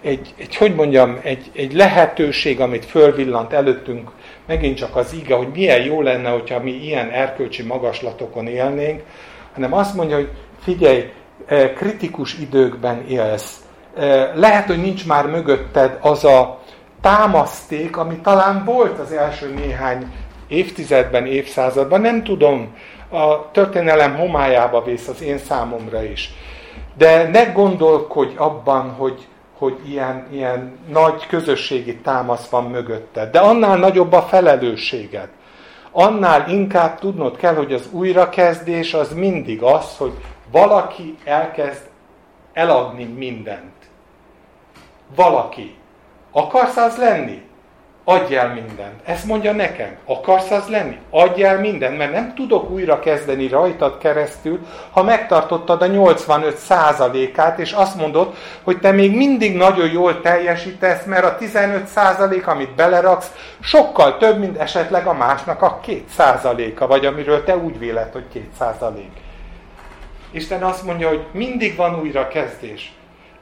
egy, 0.03 0.35
egy 0.39 0.57
hogy 0.57 0.75
mondjam, 0.75 1.19
egy, 1.23 1.51
egy 1.55 1.73
lehetőség, 1.73 2.61
amit 2.61 2.85
fölvillant 2.85 3.53
előttünk, 3.53 4.11
megint 4.47 4.77
csak 4.77 4.97
az 4.97 5.13
ige, 5.13 5.35
hogy 5.35 5.49
milyen 5.53 5.85
jó 5.85 6.03
lenne, 6.03 6.31
hogyha 6.31 6.61
mi 6.61 6.71
ilyen 6.71 7.11
erkölcsi 7.11 7.63
magaslatokon 7.63 8.47
élnénk, 8.47 9.03
hanem 9.55 9.73
azt 9.73 9.95
mondja, 9.95 10.17
hogy 10.17 10.31
figyelj, 10.63 11.13
eh, 11.47 11.71
kritikus 11.75 12.39
időkben 12.39 13.05
élsz. 13.09 13.65
Eh, 13.97 14.31
lehet, 14.35 14.67
hogy 14.67 14.81
nincs 14.81 15.07
már 15.07 15.27
mögötted 15.27 15.99
az 16.01 16.25
a 16.25 16.60
támaszték, 17.01 17.97
ami 17.97 18.17
talán 18.17 18.65
volt 18.65 18.99
az 18.99 19.13
első 19.13 19.55
néhány 19.55 20.13
évtizedben, 20.49 21.27
évszázadban, 21.27 22.01
nem 22.01 22.23
tudom, 22.25 22.77
a 23.11 23.51
történelem 23.51 24.17
homályába 24.17 24.83
vész 24.83 25.09
az 25.09 25.23
én 25.23 25.39
számomra 25.39 26.03
is. 26.03 26.31
De 26.97 27.29
ne 27.29 27.45
gondolkodj 27.45 28.37
abban, 28.37 28.91
hogy, 28.91 29.27
hogy 29.59 29.79
ilyen, 29.87 30.27
ilyen 30.33 30.79
nagy 30.89 31.27
közösségi 31.27 31.97
támasz 31.97 32.49
van 32.49 32.65
mögötted. 32.65 33.31
De 33.31 33.39
annál 33.39 33.77
nagyobb 33.77 34.13
a 34.13 34.23
felelősséged. 34.23 35.29
Annál 35.91 36.49
inkább 36.49 36.99
tudnod 36.99 37.37
kell, 37.37 37.55
hogy 37.55 37.73
az 37.73 37.89
újrakezdés 37.91 38.95
az 38.95 39.15
mindig 39.15 39.63
az, 39.63 39.97
hogy 39.97 40.13
valaki 40.53 41.17
elkezd 41.25 41.83
eladni 42.53 43.05
mindent. 43.05 43.75
Valaki. 45.15 45.80
Akarsz 46.33 46.77
az 46.77 46.97
lenni? 46.97 47.49
Adj 48.05 48.37
el 48.37 48.49
mindent. 48.49 49.01
Ezt 49.05 49.25
mondja 49.25 49.53
nekem. 49.53 49.97
Akarsz 50.05 50.51
az 50.51 50.69
lenni? 50.69 50.99
Adj 51.11 51.43
el 51.43 51.59
mindent, 51.59 51.99
mert 51.99 52.13
nem 52.13 52.35
tudok 52.35 52.71
újra 52.71 52.99
kezdeni 52.99 53.49
rajtad 53.49 53.99
keresztül, 53.99 54.59
ha 54.91 55.03
megtartottad 55.03 55.83
a 55.83 55.87
85%-át, 55.87 57.59
és 57.59 57.73
azt 57.73 57.97
mondod, 57.97 58.35
hogy 58.63 58.81
te 58.81 58.91
még 58.91 59.17
mindig 59.17 59.57
nagyon 59.57 59.91
jól 59.91 60.21
teljesítesz, 60.21 61.05
mert 61.05 61.25
a 61.25 61.37
15% 61.41 62.45
amit 62.45 62.75
beleraksz, 62.75 63.33
sokkal 63.61 64.17
több, 64.17 64.39
mint 64.39 64.59
esetleg 64.59 65.07
a 65.07 65.13
másnak 65.13 65.63
a 65.63 65.81
2%-a, 65.87 66.87
vagy 66.87 67.07
amiről 67.07 67.45
te 67.45 67.57
úgy 67.57 67.79
véled, 67.79 68.13
hogy 68.13 68.45
2%. 68.61 68.91
Isten 70.31 70.63
azt 70.63 70.85
mondja, 70.85 71.09
hogy 71.09 71.25
mindig 71.33 71.77
van 71.77 72.01
újra 72.01 72.29
kezdés. 72.29 72.93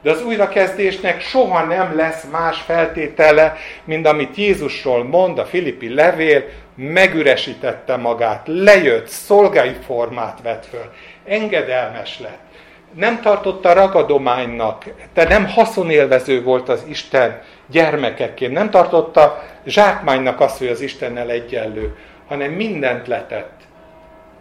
De 0.01 0.11
az 0.11 0.23
újrakezdésnek 0.23 1.21
soha 1.21 1.63
nem 1.63 1.95
lesz 1.95 2.23
más 2.31 2.61
feltétele, 2.61 3.55
mint 3.83 4.07
amit 4.07 4.35
Jézusról 4.35 5.03
mond 5.03 5.39
a 5.39 5.45
Filippi 5.45 5.93
levél, 5.93 6.43
megüresítette 6.75 7.95
magát, 7.95 8.41
lejött, 8.45 9.07
szolgai 9.07 9.75
formát 9.85 10.39
vett 10.43 10.65
föl, 10.65 10.91
engedelmes 11.25 12.19
lett. 12.19 12.39
Nem 12.93 13.21
tartotta 13.21 13.73
ragadománynak, 13.73 14.85
de 15.13 15.27
nem 15.27 15.47
haszonélvező 15.47 16.43
volt 16.43 16.69
az 16.69 16.83
Isten 16.87 17.41
gyermekeként, 17.67 18.53
nem 18.53 18.69
tartotta 18.69 19.43
zsákmánynak 19.65 20.39
azt, 20.39 20.57
hogy 20.57 20.67
az 20.67 20.81
Istennel 20.81 21.29
egyenlő, 21.29 21.95
hanem 22.27 22.51
mindent 22.51 23.07
letett. 23.07 23.61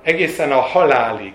Egészen 0.03 0.53
a 0.53 0.61
halálig. 0.61 1.33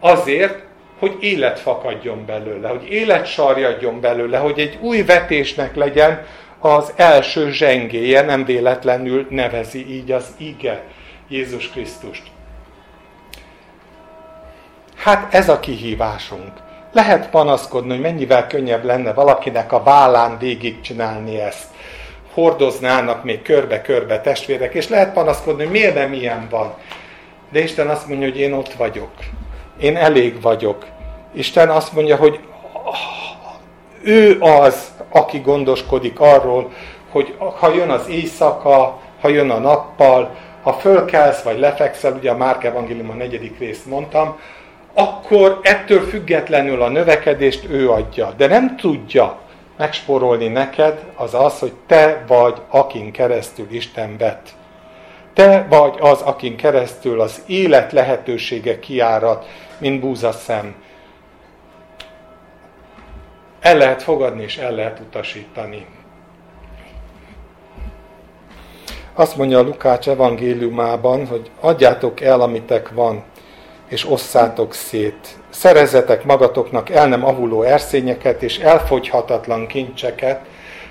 Azért, 0.00 0.67
hogy 0.98 1.16
élet 1.20 1.58
fakadjon 1.58 2.24
belőle, 2.26 2.68
hogy 2.68 2.90
élet 2.90 3.26
sarjadjon 3.26 4.00
belőle, 4.00 4.38
hogy 4.38 4.58
egy 4.58 4.78
új 4.80 5.02
vetésnek 5.02 5.74
legyen 5.74 6.26
az 6.58 6.92
első 6.96 7.50
zsengéje, 7.50 8.22
nem 8.22 8.44
véletlenül 8.44 9.26
nevezi 9.30 9.94
így 9.94 10.12
az 10.12 10.34
ige 10.36 10.82
Jézus 11.28 11.70
Krisztust. 11.70 12.22
Hát 14.96 15.34
ez 15.34 15.48
a 15.48 15.60
kihívásunk. 15.60 16.52
Lehet 16.92 17.30
panaszkodni, 17.30 17.90
hogy 17.90 18.00
mennyivel 18.00 18.46
könnyebb 18.46 18.84
lenne 18.84 19.12
valakinek 19.12 19.72
a 19.72 19.82
vállán 19.82 20.38
végigcsinálni 20.38 21.40
ezt. 21.40 21.66
Hordoznának 22.32 23.24
még 23.24 23.42
körbe-körbe 23.42 24.20
testvérek, 24.20 24.74
és 24.74 24.88
lehet 24.88 25.12
panaszkodni, 25.12 25.62
hogy 25.62 25.72
miért 25.72 25.94
nem 25.94 26.12
ilyen 26.12 26.46
van. 26.50 26.74
De 27.50 27.60
Isten 27.60 27.88
azt 27.88 28.06
mondja, 28.06 28.28
hogy 28.28 28.38
én 28.38 28.52
ott 28.52 28.72
vagyok. 28.72 29.10
Én 29.80 29.96
elég 29.96 30.40
vagyok. 30.40 30.86
Isten 31.32 31.68
azt 31.68 31.92
mondja, 31.92 32.16
hogy 32.16 32.40
ő 34.02 34.40
az, 34.40 34.90
aki 35.10 35.38
gondoskodik 35.38 36.20
arról, 36.20 36.70
hogy 37.10 37.34
ha 37.58 37.74
jön 37.74 37.90
az 37.90 38.08
éjszaka, 38.08 39.00
ha 39.20 39.28
jön 39.28 39.50
a 39.50 39.58
nappal, 39.58 40.34
ha 40.62 40.72
fölkelsz 40.72 41.42
vagy 41.42 41.58
lefekszel, 41.58 42.12
ugye 42.12 42.30
a 42.30 42.36
Márk 42.36 42.64
Evangélium 42.64 43.10
a 43.10 43.14
negyedik 43.14 43.58
részt 43.58 43.86
mondtam, 43.86 44.38
akkor 44.94 45.60
ettől 45.62 46.00
függetlenül 46.00 46.82
a 46.82 46.88
növekedést 46.88 47.64
ő 47.70 47.90
adja. 47.90 48.32
De 48.36 48.46
nem 48.46 48.76
tudja 48.76 49.38
megspórolni 49.76 50.48
neked 50.48 51.04
az 51.14 51.34
az, 51.34 51.58
hogy 51.58 51.72
te 51.86 52.24
vagy, 52.26 52.56
akin 52.68 53.12
keresztül 53.12 53.66
Isten 53.70 54.16
vett. 54.16 54.48
Te 55.38 55.66
vagy 55.68 55.94
az, 56.00 56.20
akin 56.20 56.56
keresztül 56.56 57.20
az 57.20 57.42
élet 57.46 57.92
lehetősége 57.92 58.78
kiárat, 58.78 59.46
mint 59.78 60.00
búzaszem. 60.00 60.74
El 63.60 63.76
lehet 63.76 64.02
fogadni 64.02 64.42
és 64.42 64.56
el 64.56 64.72
lehet 64.72 65.00
utasítani. 65.00 65.86
Azt 69.14 69.36
mondja 69.36 69.58
a 69.58 69.62
Lukács 69.62 70.08
evangéliumában, 70.08 71.26
hogy 71.26 71.50
adjátok 71.60 72.20
el, 72.20 72.40
amitek 72.40 72.90
van, 72.90 73.24
és 73.88 74.10
osszátok 74.10 74.74
szét. 74.74 75.28
Szerezzetek 75.50 76.24
magatoknak 76.24 76.90
el 76.90 77.08
nem 77.08 77.24
avuló 77.24 77.62
erszényeket 77.62 78.42
és 78.42 78.58
elfogyhatatlan 78.58 79.66
kincseket, 79.66 80.40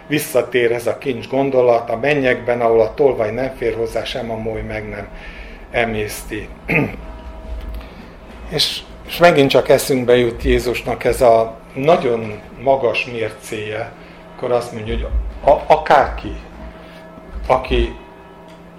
visszatér 0.08 0.72
ez 0.72 0.88
a 0.88 0.98
kincs 0.98 1.28
gondolat 1.28 1.90
a 1.90 1.98
mennyekben, 1.98 2.62
ahol 2.62 2.82
a 2.82 2.94
tolvaj 2.94 3.32
nem 3.32 3.54
fér 3.58 3.76
hozzá, 3.76 4.04
sem 4.04 4.32
a 4.32 4.36
moly 4.36 4.62
meg 4.62 4.90
nem 4.90 5.08
emészti. 5.72 6.50
és, 8.50 8.82
és 9.08 9.18
megint 9.18 9.50
csak 9.50 9.70
eszünkbe 9.70 10.18
jut 10.18 10.44
Jézusnak 10.44 11.04
ez 11.04 11.22
a 11.22 11.56
nagyon 11.74 12.42
magas 12.62 13.06
mércéje, 13.06 13.92
akkor 14.36 14.52
azt 14.52 14.72
mondja, 14.72 14.94
hogy 14.94 15.08
a, 15.44 15.74
akárki, 15.74 16.36
aki 17.48 17.96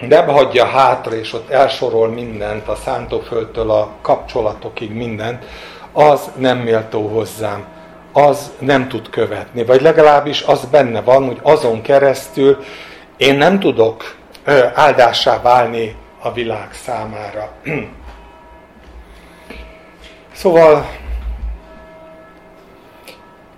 nem 0.09 0.27
hagyja 0.27 0.65
hátra, 0.65 1.15
és 1.15 1.33
ott 1.33 1.51
elsorol 1.51 2.09
mindent, 2.09 2.69
a 2.69 2.75
szántóföldtől 2.75 3.71
a 3.71 3.91
kapcsolatokig 4.03 4.93
mindent, 4.93 5.45
az 5.93 6.31
nem 6.37 6.59
méltó 6.59 7.07
hozzám, 7.07 7.67
az 8.13 8.53
nem 8.59 8.89
tud 8.89 9.11
követni, 9.11 9.65
vagy 9.65 9.81
legalábbis 9.81 10.43
az 10.43 10.65
benne 10.65 11.01
van, 11.01 11.27
hogy 11.27 11.39
azon 11.43 11.83
keresztül 11.83 12.65
én 13.17 13.37
nem 13.37 13.59
tudok 13.59 14.17
áldássá 14.75 15.41
válni 15.41 15.97
a 16.19 16.33
világ 16.33 16.69
számára. 16.73 17.51
Szóval 20.33 20.89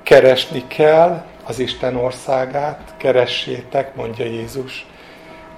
keresni 0.02 0.64
kell 0.66 1.24
az 1.46 1.58
Isten 1.58 1.96
országát, 1.96 2.94
keressétek, 2.96 3.94
mondja 3.94 4.24
Jézus. 4.24 4.86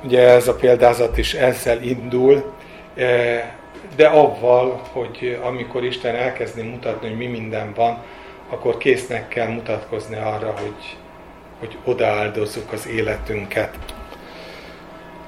Ugye 0.05 0.28
ez 0.28 0.49
a 0.49 0.55
példázat 0.55 1.18
is 1.18 1.34
ezzel 1.34 1.82
indul, 1.82 2.53
de 3.97 4.07
avval, 4.07 4.80
hogy 4.93 5.38
amikor 5.43 5.84
Isten 5.84 6.14
elkezdi 6.14 6.62
mutatni, 6.62 7.09
hogy 7.09 7.16
mi 7.16 7.26
minden 7.26 7.72
van, 7.74 8.03
akkor 8.53 8.76
késznek 8.76 9.28
kell 9.28 9.48
mutatkozni 9.48 10.16
arra, 10.16 10.55
hogy, 10.61 10.96
hogy 11.59 11.76
odaáldozzuk 11.84 12.72
az 12.72 12.88
életünket. 12.88 13.74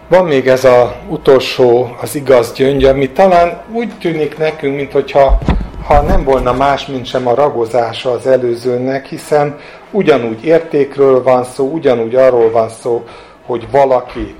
Van 0.09 0.25
még 0.25 0.49
ez 0.49 0.65
az 0.65 0.89
utolsó, 1.09 1.97
az 2.01 2.15
igaz 2.15 2.53
gyöngy, 2.53 2.85
ami 2.85 3.11
talán 3.11 3.63
úgy 3.73 3.99
tűnik 3.99 4.39
nekünk, 4.39 4.77
mintha 4.77 5.39
ha 5.87 6.01
nem 6.01 6.25
volna 6.25 6.53
más, 6.53 6.87
mint 6.87 7.07
sem 7.07 7.27
a 7.27 7.35
ragozása 7.35 8.11
az 8.11 8.27
előzőnek, 8.27 9.07
hiszen 9.07 9.59
ugyanúgy 9.91 10.45
értékről 10.45 11.23
van 11.23 11.45
szó, 11.45 11.71
ugyanúgy 11.73 12.15
arról 12.15 12.51
van 12.51 12.69
szó, 12.69 13.05
hogy 13.47 13.71
valaki 13.71 14.35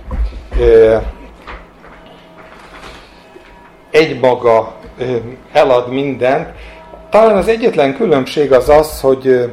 e, 0.61 1.03
egymaga 3.91 4.75
elad 5.53 5.93
mindent. 5.93 6.49
Talán 7.15 7.37
az 7.37 7.49
egyetlen 7.49 7.97
különbség 7.97 8.53
az 8.53 8.69
az, 8.69 9.01
hogy, 9.01 9.51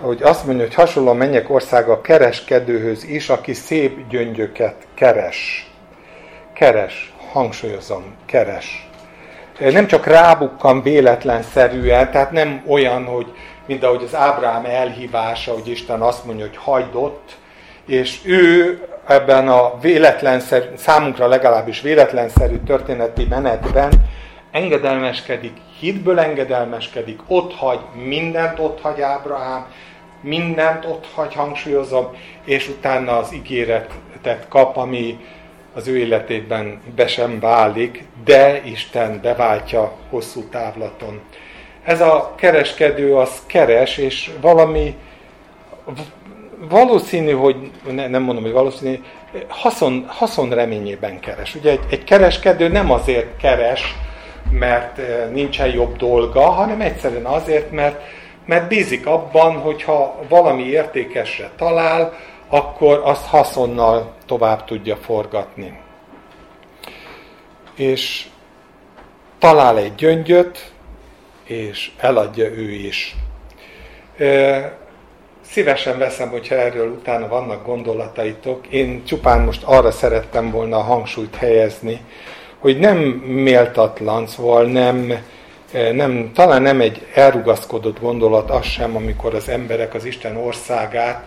hogy 0.00 0.22
azt 0.22 0.46
mondja, 0.46 0.64
hogy 0.64 0.74
hasonló 0.74 1.10
a 1.10 1.14
mennyek 1.14 1.50
országa 1.50 2.00
kereskedőhöz 2.00 3.04
is, 3.04 3.28
aki 3.28 3.52
szép 3.52 4.08
gyöngyöket 4.08 4.74
keres. 4.94 5.70
Keres, 6.52 7.12
hangsúlyozom, 7.32 8.14
keres 8.26 8.88
nem 9.58 9.86
csak 9.86 10.06
rábukkan 10.06 10.82
véletlenszerűen, 10.82 12.10
tehát 12.10 12.30
nem 12.30 12.62
olyan, 12.66 13.04
hogy 13.04 13.26
mint 13.66 13.84
ahogy 13.84 14.02
az 14.02 14.14
Ábrám 14.14 14.64
elhívása, 14.64 15.52
hogy 15.52 15.68
Isten 15.68 16.00
azt 16.00 16.24
mondja, 16.24 16.46
hogy 16.46 16.56
hagyd 16.56 16.94
ott, 16.94 17.36
és 17.86 18.20
ő 18.24 18.78
ebben 19.06 19.48
a 19.48 19.78
véletlenszerű, 19.80 20.66
számunkra 20.76 21.26
legalábbis 21.26 21.80
véletlenszerű 21.80 22.56
történeti 22.66 23.26
menetben 23.30 23.92
engedelmeskedik, 24.50 25.56
hitből 25.84 26.18
engedelmeskedik, 26.18 27.20
ott 27.26 27.54
hagy, 27.54 27.80
mindent 27.94 28.58
ott 28.58 28.80
hagy 28.80 29.00
Ábrahám, 29.00 29.66
mindent 30.20 30.84
ott 30.84 31.06
hagy, 31.14 31.34
hangsúlyozom, 31.34 32.16
és 32.44 32.68
utána 32.68 33.16
az 33.18 33.34
ígéretet 33.34 34.48
kap, 34.48 34.76
ami 34.76 35.18
az 35.74 35.88
ő 35.88 35.98
életében 35.98 36.80
be 36.96 37.06
sem 37.06 37.40
válik, 37.40 38.04
de 38.24 38.62
Isten 38.64 39.20
beváltja 39.22 39.92
hosszú 40.10 40.42
távlaton. 40.42 41.20
Ez 41.84 42.00
a 42.00 42.34
kereskedő 42.36 43.16
az 43.16 43.42
keres, 43.46 43.96
és 43.96 44.30
valami 44.40 44.96
valószínű, 46.68 47.32
hogy 47.32 47.70
ne, 47.90 48.08
nem 48.08 48.22
mondom, 48.22 48.44
hogy 48.44 48.52
valószínű, 48.52 48.98
haszon, 49.48 50.04
haszon 50.08 50.50
reményében 50.50 51.20
keres. 51.20 51.54
Ugye 51.54 51.70
egy, 51.70 51.84
egy 51.90 52.04
kereskedő 52.04 52.68
nem 52.68 52.90
azért 52.90 53.36
keres, 53.36 53.94
mert 54.58 54.98
eh, 54.98 55.28
nincsen 55.32 55.68
jobb 55.68 55.96
dolga, 55.96 56.40
hanem 56.40 56.80
egyszerűen 56.80 57.24
azért, 57.24 57.70
mert, 57.70 58.02
mert 58.46 58.68
bízik 58.68 59.06
abban, 59.06 59.56
hogyha 59.56 60.18
valami 60.28 60.62
értékesre 60.62 61.50
talál, 61.56 62.12
akkor 62.48 63.00
azt 63.04 63.26
haszonnal 63.26 64.14
tovább 64.26 64.64
tudja 64.64 64.96
forgatni. 64.96 65.78
És 67.76 68.26
talál 69.38 69.78
egy 69.78 69.94
gyöngyöt, 69.94 70.72
és 71.44 71.90
eladja 71.98 72.44
ő 72.44 72.70
is. 72.70 73.16
Eh, 74.16 74.70
Szívesen 75.54 75.98
veszem, 75.98 76.28
hogyha 76.28 76.54
erről 76.54 76.88
utána 76.88 77.28
vannak 77.28 77.66
gondolataitok. 77.66 78.66
Én 78.66 79.04
csupán 79.04 79.40
most 79.40 79.62
arra 79.62 79.90
szerettem 79.90 80.50
volna 80.50 80.76
a 80.76 80.82
hangsúlyt 80.82 81.34
helyezni, 81.34 82.00
hogy 82.64 82.78
nem 82.78 82.98
méltatlan, 83.24 84.26
szóval 84.26 84.64
nem, 84.64 85.12
eh, 85.72 85.92
nem, 85.92 86.30
talán 86.34 86.62
nem 86.62 86.80
egy 86.80 87.06
elrugaszkodott 87.14 88.00
gondolat 88.00 88.50
az 88.50 88.64
sem, 88.64 88.96
amikor 88.96 89.34
az 89.34 89.48
emberek 89.48 89.94
az 89.94 90.04
Isten 90.04 90.36
országát 90.36 91.26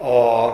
a, 0.00 0.50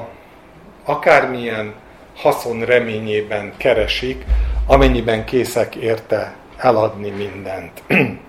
akármilyen 0.85 1.75
haszon 2.17 2.65
reményében 2.65 3.53
keresik, 3.57 4.25
amennyiben 4.67 5.25
készek 5.25 5.75
érte 5.75 6.35
eladni 6.57 7.11
mindent. 7.11 7.83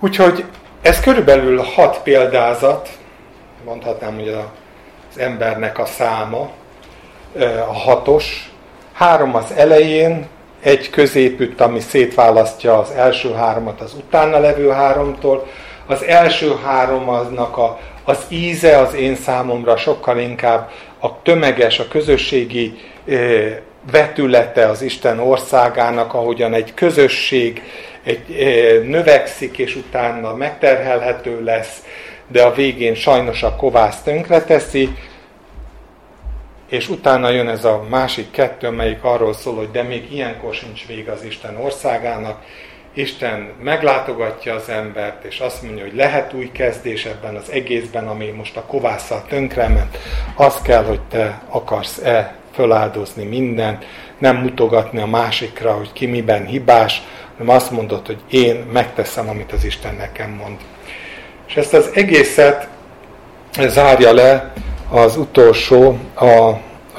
Úgyhogy 0.00 0.44
ez 0.82 1.00
körülbelül 1.00 1.58
hat 1.58 2.02
példázat, 2.02 2.88
mondhatnám, 3.64 4.14
hogy 4.14 4.28
az 4.28 5.18
embernek 5.18 5.78
a 5.78 5.86
száma, 5.86 6.50
a 7.68 7.72
hatos. 7.72 8.50
Három 9.00 9.34
az 9.34 9.52
elején, 9.56 10.26
egy 10.62 10.90
középütt, 10.90 11.60
ami 11.60 11.80
szétválasztja 11.80 12.78
az 12.78 12.90
első 12.90 13.32
háromat 13.32 13.80
az 13.80 13.94
utána 13.94 14.38
levő 14.38 14.68
háromtól. 14.68 15.46
Az 15.86 16.02
első 16.02 16.54
három 16.64 17.08
aznak 17.08 17.56
a, 17.56 17.78
az 18.04 18.18
íze 18.28 18.78
az 18.78 18.94
én 18.94 19.16
számomra 19.16 19.76
sokkal 19.76 20.18
inkább 20.18 20.70
a 20.98 21.22
tömeges, 21.22 21.78
a 21.78 21.88
közösségi 21.88 22.78
vetülete 23.90 24.66
az 24.66 24.82
Isten 24.82 25.18
országának, 25.18 26.14
ahogyan 26.14 26.54
egy 26.54 26.74
közösség 26.74 27.62
egy, 28.04 28.24
növekszik, 28.88 29.58
és 29.58 29.76
utána 29.76 30.34
megterhelhető 30.34 31.44
lesz, 31.44 31.84
de 32.28 32.42
a 32.42 32.54
végén 32.54 32.94
sajnos 32.94 33.42
a 33.42 33.56
kovász 33.56 34.02
tönkreteszi, 34.02 34.88
és 36.70 36.88
utána 36.88 37.30
jön 37.30 37.48
ez 37.48 37.64
a 37.64 37.84
másik 37.88 38.30
kettő, 38.30 38.66
amelyik 38.66 39.04
arról 39.04 39.34
szól, 39.34 39.54
hogy 39.54 39.70
de 39.70 39.82
még 39.82 40.12
ilyenkor 40.12 40.54
sincs 40.54 40.86
vége 40.86 41.12
az 41.12 41.24
Isten 41.24 41.56
országának, 41.56 42.42
Isten 42.94 43.52
meglátogatja 43.62 44.54
az 44.54 44.68
embert, 44.68 45.24
és 45.24 45.38
azt 45.38 45.62
mondja, 45.62 45.84
hogy 45.84 45.94
lehet 45.94 46.32
új 46.32 46.50
kezdés 46.52 47.04
ebben 47.04 47.34
az 47.34 47.50
egészben, 47.50 48.08
ami 48.08 48.26
most 48.26 48.56
a 48.56 48.64
kovásszal 48.64 49.24
tönkrement. 49.28 49.98
Az 50.36 50.60
kell, 50.62 50.84
hogy 50.84 51.00
te 51.00 51.42
akarsz-e 51.48 52.34
föláldozni 52.54 53.24
mindent, 53.24 53.86
nem 54.18 54.36
mutogatni 54.36 55.00
a 55.00 55.06
másikra, 55.06 55.72
hogy 55.72 55.92
ki 55.92 56.06
miben 56.06 56.46
hibás, 56.46 57.02
hanem 57.38 57.54
azt 57.54 57.70
mondod, 57.70 58.06
hogy 58.06 58.20
én 58.30 58.56
megteszem, 58.72 59.28
amit 59.28 59.52
az 59.52 59.64
Isten 59.64 59.94
nekem 59.94 60.30
mond. 60.30 60.56
És 61.46 61.56
ezt 61.56 61.74
az 61.74 61.90
egészet 61.94 62.68
zárja 63.58 64.12
le 64.12 64.52
az 64.90 65.16
utolsó, 65.16 65.98
a, 66.14 66.24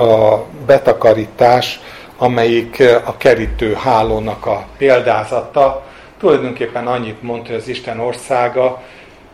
a 0.03 0.45
betakarítás, 0.65 1.79
amelyik 2.17 2.83
a 3.05 3.17
kerítő 3.17 3.73
hálónak 3.73 4.45
a 4.45 4.65
példázata. 4.77 5.83
Tulajdonképpen 6.19 6.87
annyit 6.87 7.21
mondta, 7.21 7.49
hogy 7.49 7.59
az 7.59 7.67
Isten 7.67 7.99
országa 7.99 8.81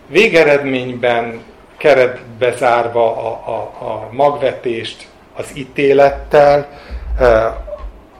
végeredményben 0.07 1.41
keretbe 1.77 2.55
zárva 2.55 3.15
a, 3.15 3.51
a, 3.51 3.85
a 3.85 4.09
magvetést 4.11 5.07
az 5.35 5.51
ítélettel, 5.53 6.67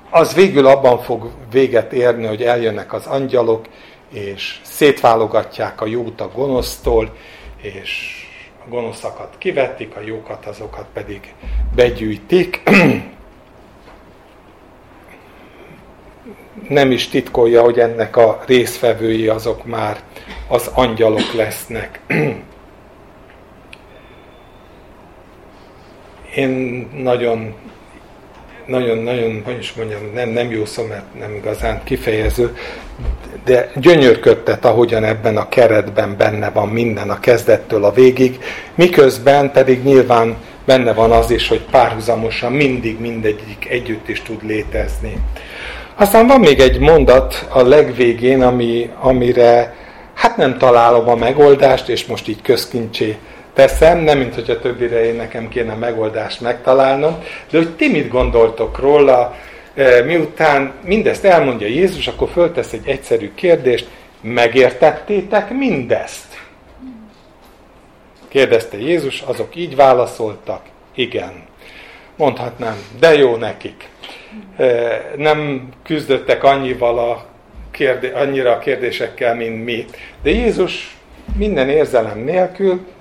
az 0.10 0.34
végül 0.34 0.68
abban 0.68 1.00
fog 1.02 1.30
véget 1.52 1.94
érni, 1.94 2.26
hogy 2.26 2.44
eljönnek 2.44 2.94
az 2.94 3.06
angyalok, 3.06 3.66
és 4.14 4.60
szétválogatják 4.64 5.82
a 5.82 5.86
jót 5.86 6.22
a 6.22 6.30
gonosztól, 6.34 7.16
és 7.62 8.17
gonoszakat 8.70 9.36
kivették, 9.38 9.96
a 9.96 10.02
jókat 10.02 10.46
azokat 10.46 10.86
pedig 10.94 11.34
begyűjtik. 11.76 12.62
Nem 16.70 16.92
is 16.92 17.08
titkolja, 17.08 17.62
hogy 17.62 17.80
ennek 17.80 18.16
a 18.16 18.44
részfevői 18.46 19.28
azok 19.28 19.66
már 19.66 20.00
az 20.48 20.68
angyalok 20.74 21.34
lesznek. 21.34 22.00
Én 26.36 26.50
nagyon 26.94 27.54
nagyon-nagyon, 28.68 29.42
hogy 29.46 29.58
is 29.60 29.74
mondjam, 29.74 30.00
nem, 30.14 30.30
nem 30.30 30.52
jó 30.52 30.66
szó, 30.66 30.84
mert 30.84 31.20
nem 31.20 31.36
igazán 31.36 31.82
kifejező, 31.84 32.56
de 33.46 33.72
gyönyörködtet, 33.76 34.66
ahogyan 34.66 35.04
ebben 35.04 35.38
a 35.38 35.50
keretben 35.50 36.18
benne 36.18 36.50
van 36.50 36.68
minden 36.68 37.10
a 37.10 37.20
kezdettől 37.20 37.84
a 37.84 37.92
végig, 37.92 38.40
miközben 38.76 39.52
pedig 39.52 39.84
nyilván 39.84 40.38
benne 40.66 40.94
van 40.94 41.12
az 41.12 41.32
is, 41.32 41.48
hogy 41.48 41.62
párhuzamosan 41.72 42.52
mindig 42.52 43.00
mindegyik 43.00 43.68
együtt 43.70 44.10
is 44.10 44.22
tud 44.22 44.46
létezni. 44.46 45.18
Aztán 45.96 46.28
van 46.28 46.40
még 46.40 46.60
egy 46.60 46.80
mondat 46.80 47.48
a 47.50 47.62
legvégén, 47.62 48.42
ami, 48.42 48.90
amire 49.00 49.76
hát 50.14 50.38
nem 50.38 50.58
találom 50.58 51.10
a 51.10 51.16
megoldást, 51.16 51.90
és 51.90 52.06
most 52.06 52.28
így 52.28 52.42
közkincsé 52.42 53.18
teszem, 53.58 54.00
nem 54.00 54.18
mint 54.18 54.36
hogy 54.36 54.50
a 54.50 54.60
többire 54.60 55.06
én 55.06 55.16
nekem 55.16 55.48
kéne 55.50 55.74
megoldást 55.74 56.42
megtalálnom, 56.42 57.24
de 57.50 57.58
hogy 57.58 57.76
ti 57.76 57.88
mit 57.88 58.10
gondoltok 58.10 58.80
róla, 58.80 59.36
e, 59.76 60.04
miután 60.04 60.74
mindezt 60.84 61.26
elmondja 61.26 61.68
Jézus, 61.68 62.08
akkor 62.08 62.30
föltesz 62.30 62.74
egy 62.74 62.88
egyszerű 62.88 63.32
kérdést, 63.36 63.88
megértettétek 64.22 65.50
mindezt? 65.50 66.40
Kérdezte 68.28 68.78
Jézus, 68.78 69.22
azok 69.22 69.56
így 69.56 69.76
válaszoltak, 69.76 70.62
igen. 70.96 71.44
Mondhatnám, 72.16 72.78
de 73.00 73.14
jó 73.16 73.36
nekik. 73.36 73.90
E, 74.58 74.66
nem 75.16 75.70
küzdöttek 75.84 76.44
annyival 76.44 77.00
a 77.00 77.26
kérdé, 77.72 78.12
annyira 78.12 78.52
a 78.52 78.60
kérdésekkel, 78.60 79.36
mint 79.36 79.64
mi. 79.64 79.86
De 80.24 80.30
Jézus 80.30 80.98
minden 81.38 81.70
érzelem 81.70 82.20
nélkül 82.20 82.96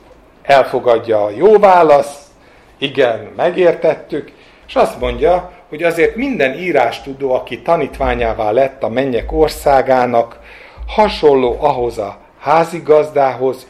elfogadja 0.47 1.25
a 1.25 1.31
jó 1.31 1.59
válasz, 1.59 2.31
igen, 2.79 3.33
megértettük, 3.37 4.33
és 4.67 4.75
azt 4.75 5.01
mondja, 5.01 5.53
hogy 5.69 5.83
azért 5.83 6.17
minden 6.17 6.59
írás 6.59 7.03
tudó, 7.03 7.33
aki 7.33 7.63
tanítványává 7.63 8.51
lett 8.51 8.83
a 8.83 8.89
mennyek 8.89 9.33
országának, 9.33 10.41
hasonló 10.87 11.57
ahhoz 11.61 11.99
a 11.99 12.19
házigazdához, 12.41 13.67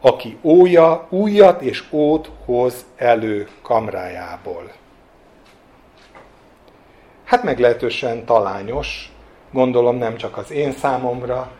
aki 0.00 0.36
ója, 0.42 1.06
újat 1.08 1.62
és 1.62 1.84
ót 1.90 2.30
hoz 2.44 2.74
elő 2.96 3.48
kamrájából. 3.62 4.70
Hát 7.24 7.42
meglehetősen 7.42 8.24
talányos, 8.24 9.12
gondolom 9.52 9.96
nem 9.96 10.16
csak 10.16 10.36
az 10.36 10.50
én 10.50 10.72
számomra, 10.72 11.50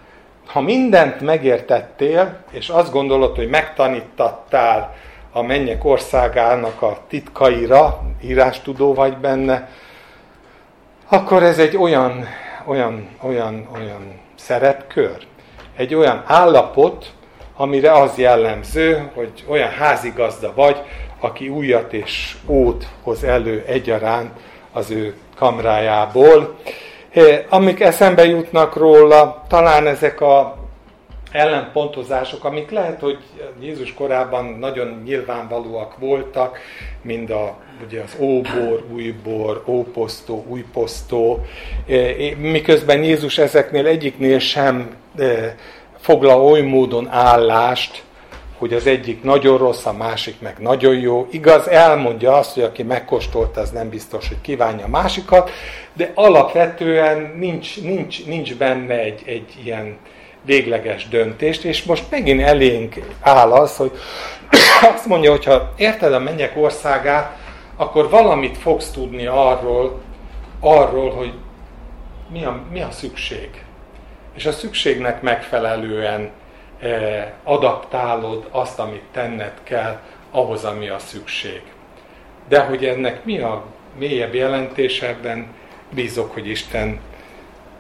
ha 0.49 0.61
mindent 0.61 1.21
megértettél, 1.21 2.37
és 2.51 2.69
azt 2.69 2.93
gondolod, 2.93 3.37
hogy 3.37 3.49
megtanítattál 3.49 4.95
a 5.33 5.43
mennyek 5.43 5.85
országának 5.85 6.83
a 6.83 6.99
titkaira, 7.09 8.03
írástudó 8.25 8.95
vagy 8.95 9.17
benne, 9.17 9.69
akkor 11.09 11.43
ez 11.43 11.59
egy 11.59 11.77
olyan, 11.77 12.25
olyan, 12.65 13.09
olyan, 13.23 13.69
olyan 13.75 14.21
szerepkör, 14.35 15.17
egy 15.77 15.95
olyan 15.95 16.23
állapot, 16.27 17.13
amire 17.57 17.93
az 17.93 18.17
jellemző, 18.17 19.11
hogy 19.15 19.45
olyan 19.49 19.71
házigazda 19.71 20.53
vagy, 20.55 20.77
aki 21.21 21.49
újat 21.49 21.93
és 21.93 22.37
ót 22.47 22.87
hoz 23.03 23.25
elő 23.25 23.65
egyaránt 23.67 24.31
az 24.73 24.91
ő 24.91 25.15
kamrájából, 25.37 26.57
Amik 27.49 27.81
eszembe 27.81 28.25
jutnak 28.25 28.77
róla, 28.77 29.45
talán 29.49 29.87
ezek 29.87 30.21
a 30.21 30.59
ellenpontozások, 31.33 32.45
amik 32.45 32.71
lehet, 32.71 33.01
hogy 33.01 33.19
Jézus 33.61 33.95
korában 33.95 34.45
nagyon 34.45 35.03
nyilvánvalóak 35.05 35.99
voltak, 35.99 36.59
mind 37.03 37.31
a, 37.31 37.57
ugye 37.87 38.01
az 38.01 38.17
óbor, 38.19 38.85
újbor, 38.93 39.63
óposztó, 39.67 40.45
újposztó, 40.49 41.45
miközben 42.37 43.03
Jézus 43.03 43.39
ezeknél 43.39 43.87
egyiknél 43.87 44.39
sem 44.39 44.97
foglal 45.99 46.41
oly 46.41 46.61
módon 46.61 47.09
állást, 47.11 48.03
hogy 48.59 48.73
az 48.73 48.87
egyik 48.87 49.23
nagyon 49.23 49.59
rossz, 49.59 49.87
a 49.87 49.93
másik 49.93 50.41
meg 50.41 50.57
nagyon 50.59 50.95
jó. 50.95 51.29
Igaz, 51.31 51.69
elmondja 51.69 52.37
azt, 52.37 52.55
hogy 52.55 52.63
aki 52.63 52.83
megkóstolta, 52.83 53.61
az 53.61 53.71
nem 53.71 53.89
biztos, 53.89 54.29
hogy 54.29 54.41
kívánja 54.41 54.85
a 54.85 54.89
másikat, 54.89 55.51
de 55.93 56.13
alapvetően 56.15 57.35
nincs, 57.37 57.81
nincs, 57.81 58.27
nincs 58.27 58.55
benne 58.55 58.99
egy, 58.99 59.23
egy 59.27 59.55
ilyen 59.65 59.97
végleges 60.43 61.09
döntést, 61.09 61.65
és 61.65 61.83
most 61.83 62.05
megint 62.11 62.43
elénk 62.43 62.95
áll 63.21 63.53
az, 63.53 63.77
hogy 63.77 63.91
azt 64.95 65.07
mondja, 65.07 65.31
hogy 65.31 65.45
ha 65.45 65.73
érted 65.77 66.13
a 66.13 66.19
mennyek 66.19 66.57
országát, 66.57 67.37
akkor 67.77 68.11
valamit 68.11 68.59
fogsz 68.59 68.91
tudni 68.91 69.27
arról, 69.27 70.01
arról, 70.61 71.11
hogy 71.11 71.33
mi 72.33 72.45
a, 72.45 72.61
mi 72.73 72.81
a 72.83 72.91
szükség. 72.91 73.65
És 74.35 74.47
a 74.47 74.53
szükségnek 74.53 75.23
megfelelően 75.23 76.31
adaptálod 77.43 78.49
azt, 78.51 78.79
amit 78.79 79.05
tenned 79.13 79.55
kell, 79.63 80.01
ahhoz, 80.31 80.65
ami 80.65 80.89
a 80.89 80.99
szükség. 80.99 81.63
De 82.49 82.61
hogy 82.61 82.85
ennek 82.85 83.25
mi 83.25 83.39
a 83.39 83.65
mélyebb 83.99 84.35
jelentésebben, 84.35 85.47
bízok, 85.91 86.33
hogy 86.33 86.49
Isten 86.49 87.01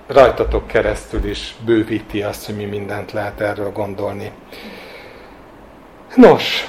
rajtatok 0.06 0.66
keresztül 0.66 1.24
is 1.24 1.54
bővíti 1.64 2.22
azt, 2.22 2.46
hogy 2.46 2.56
mi 2.56 2.64
mindent 2.64 3.12
lehet 3.12 3.40
erről 3.40 3.72
gondolni. 3.72 4.30
Nos, 6.14 6.68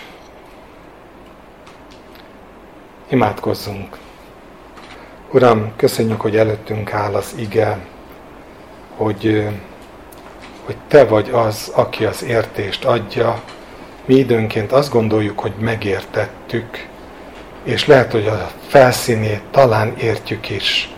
imádkozzunk. 3.08 3.98
Uram, 5.32 5.74
köszönjük, 5.76 6.22
hogy 6.22 6.38
előttünk 6.38 6.94
áll 6.94 7.16
az 7.16 7.36
ige, 7.38 7.78
hogy, 8.96 9.48
hogy 10.70 10.78
Te 10.88 11.06
vagy 11.06 11.30
az, 11.34 11.72
aki 11.76 12.06
az 12.06 12.24
értést 12.24 12.86
adja. 12.86 13.42
Mi 14.06 14.16
időnként 14.16 14.72
azt 14.72 14.92
gondoljuk, 14.92 15.40
hogy 15.40 15.54
megértettük, 15.60 16.88
és 17.64 17.86
lehet, 17.86 18.12
hogy 18.12 18.28
a 18.28 18.50
felszínét 18.68 19.42
talán 19.52 19.94
értjük 19.98 20.50
is 20.50 20.90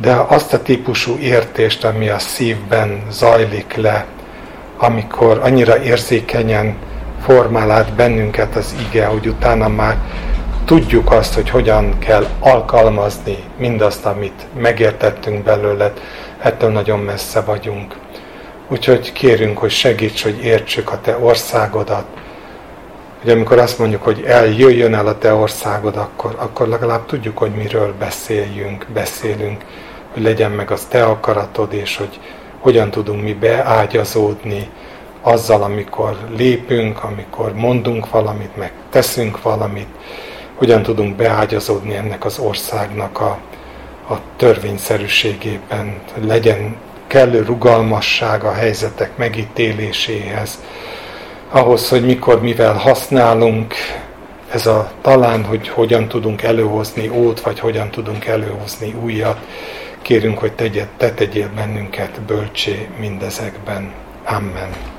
de 0.00 0.12
azt 0.28 0.52
a 0.52 0.62
típusú 0.62 1.16
értést, 1.18 1.84
ami 1.84 2.08
a 2.08 2.18
szívben 2.18 3.02
zajlik 3.10 3.74
le, 3.74 4.06
amikor 4.76 5.40
annyira 5.42 5.82
érzékenyen 5.82 6.76
formál 7.22 7.70
át 7.70 7.92
bennünket 7.92 8.56
az 8.56 8.76
ige, 8.88 9.06
hogy 9.06 9.26
utána 9.26 9.68
már 9.68 9.96
tudjuk 10.64 11.12
azt, 11.12 11.34
hogy 11.34 11.50
hogyan 11.50 11.98
kell 11.98 12.26
alkalmazni 12.38 13.38
mindazt, 13.56 14.06
amit 14.06 14.46
megértettünk 14.60 15.44
belőle, 15.44 15.92
ettől 16.42 16.70
nagyon 16.70 16.98
messze 16.98 17.40
vagyunk. 17.40 17.96
Úgyhogy 18.68 19.12
kérünk, 19.12 19.58
hogy 19.58 19.70
segíts, 19.70 20.22
hogy 20.22 20.44
értsük 20.44 20.90
a 20.90 21.00
Te 21.00 21.18
országodat, 21.18 22.04
hogy 23.22 23.30
amikor 23.30 23.58
azt 23.58 23.78
mondjuk, 23.78 24.02
hogy 24.02 24.22
eljöjjön 24.26 24.94
el 24.94 25.06
a 25.06 25.18
Te 25.18 25.34
országod, 25.34 25.96
akkor, 25.96 26.34
akkor 26.38 26.68
legalább 26.68 27.06
tudjuk, 27.06 27.38
hogy 27.38 27.50
miről 27.50 27.94
beszéljünk, 27.98 28.86
beszélünk, 28.92 29.64
hogy 30.12 30.22
legyen 30.22 30.50
meg 30.50 30.70
az 30.70 30.84
te 30.84 31.04
akaratod, 31.04 31.72
és 31.72 31.96
hogy 31.96 32.20
hogyan 32.58 32.90
tudunk 32.90 33.22
mi 33.22 33.32
beágyazódni 33.34 34.70
azzal, 35.22 35.62
amikor 35.62 36.18
lépünk, 36.36 37.04
amikor 37.04 37.54
mondunk 37.54 38.10
valamit, 38.10 38.56
meg 38.56 38.72
teszünk 38.90 39.42
valamit, 39.42 39.88
hogyan 40.54 40.82
tudunk 40.82 41.16
beágyazódni 41.16 41.94
ennek 41.94 42.24
az 42.24 42.38
országnak 42.38 43.20
a, 43.20 43.38
a 44.08 44.14
törvényszerűségében, 44.36 46.00
hogy 46.14 46.24
legyen 46.24 46.76
kellő 47.08 47.42
rugalmasság 47.42 48.44
a 48.44 48.52
helyzetek 48.52 49.16
megítéléséhez, 49.16 50.62
ahhoz, 51.50 51.88
hogy 51.88 52.04
mikor 52.04 52.42
mivel 52.42 52.74
használunk, 52.74 53.74
ez 54.52 54.66
a 54.66 54.90
talán, 55.00 55.44
hogy 55.44 55.68
hogyan 55.68 56.08
tudunk 56.08 56.42
előhozni 56.42 57.08
ót, 57.08 57.40
vagy 57.40 57.58
hogyan 57.58 57.90
tudunk 57.90 58.26
előhozni 58.26 58.94
újat, 59.02 59.38
Kérünk, 60.08 60.38
hogy 60.38 60.52
tegyed, 60.52 60.88
te 60.96 61.14
tegyél 61.14 61.50
bennünket 61.54 62.20
bölcsé 62.20 62.88
mindezekben. 62.98 63.92
Amen. 64.24 64.97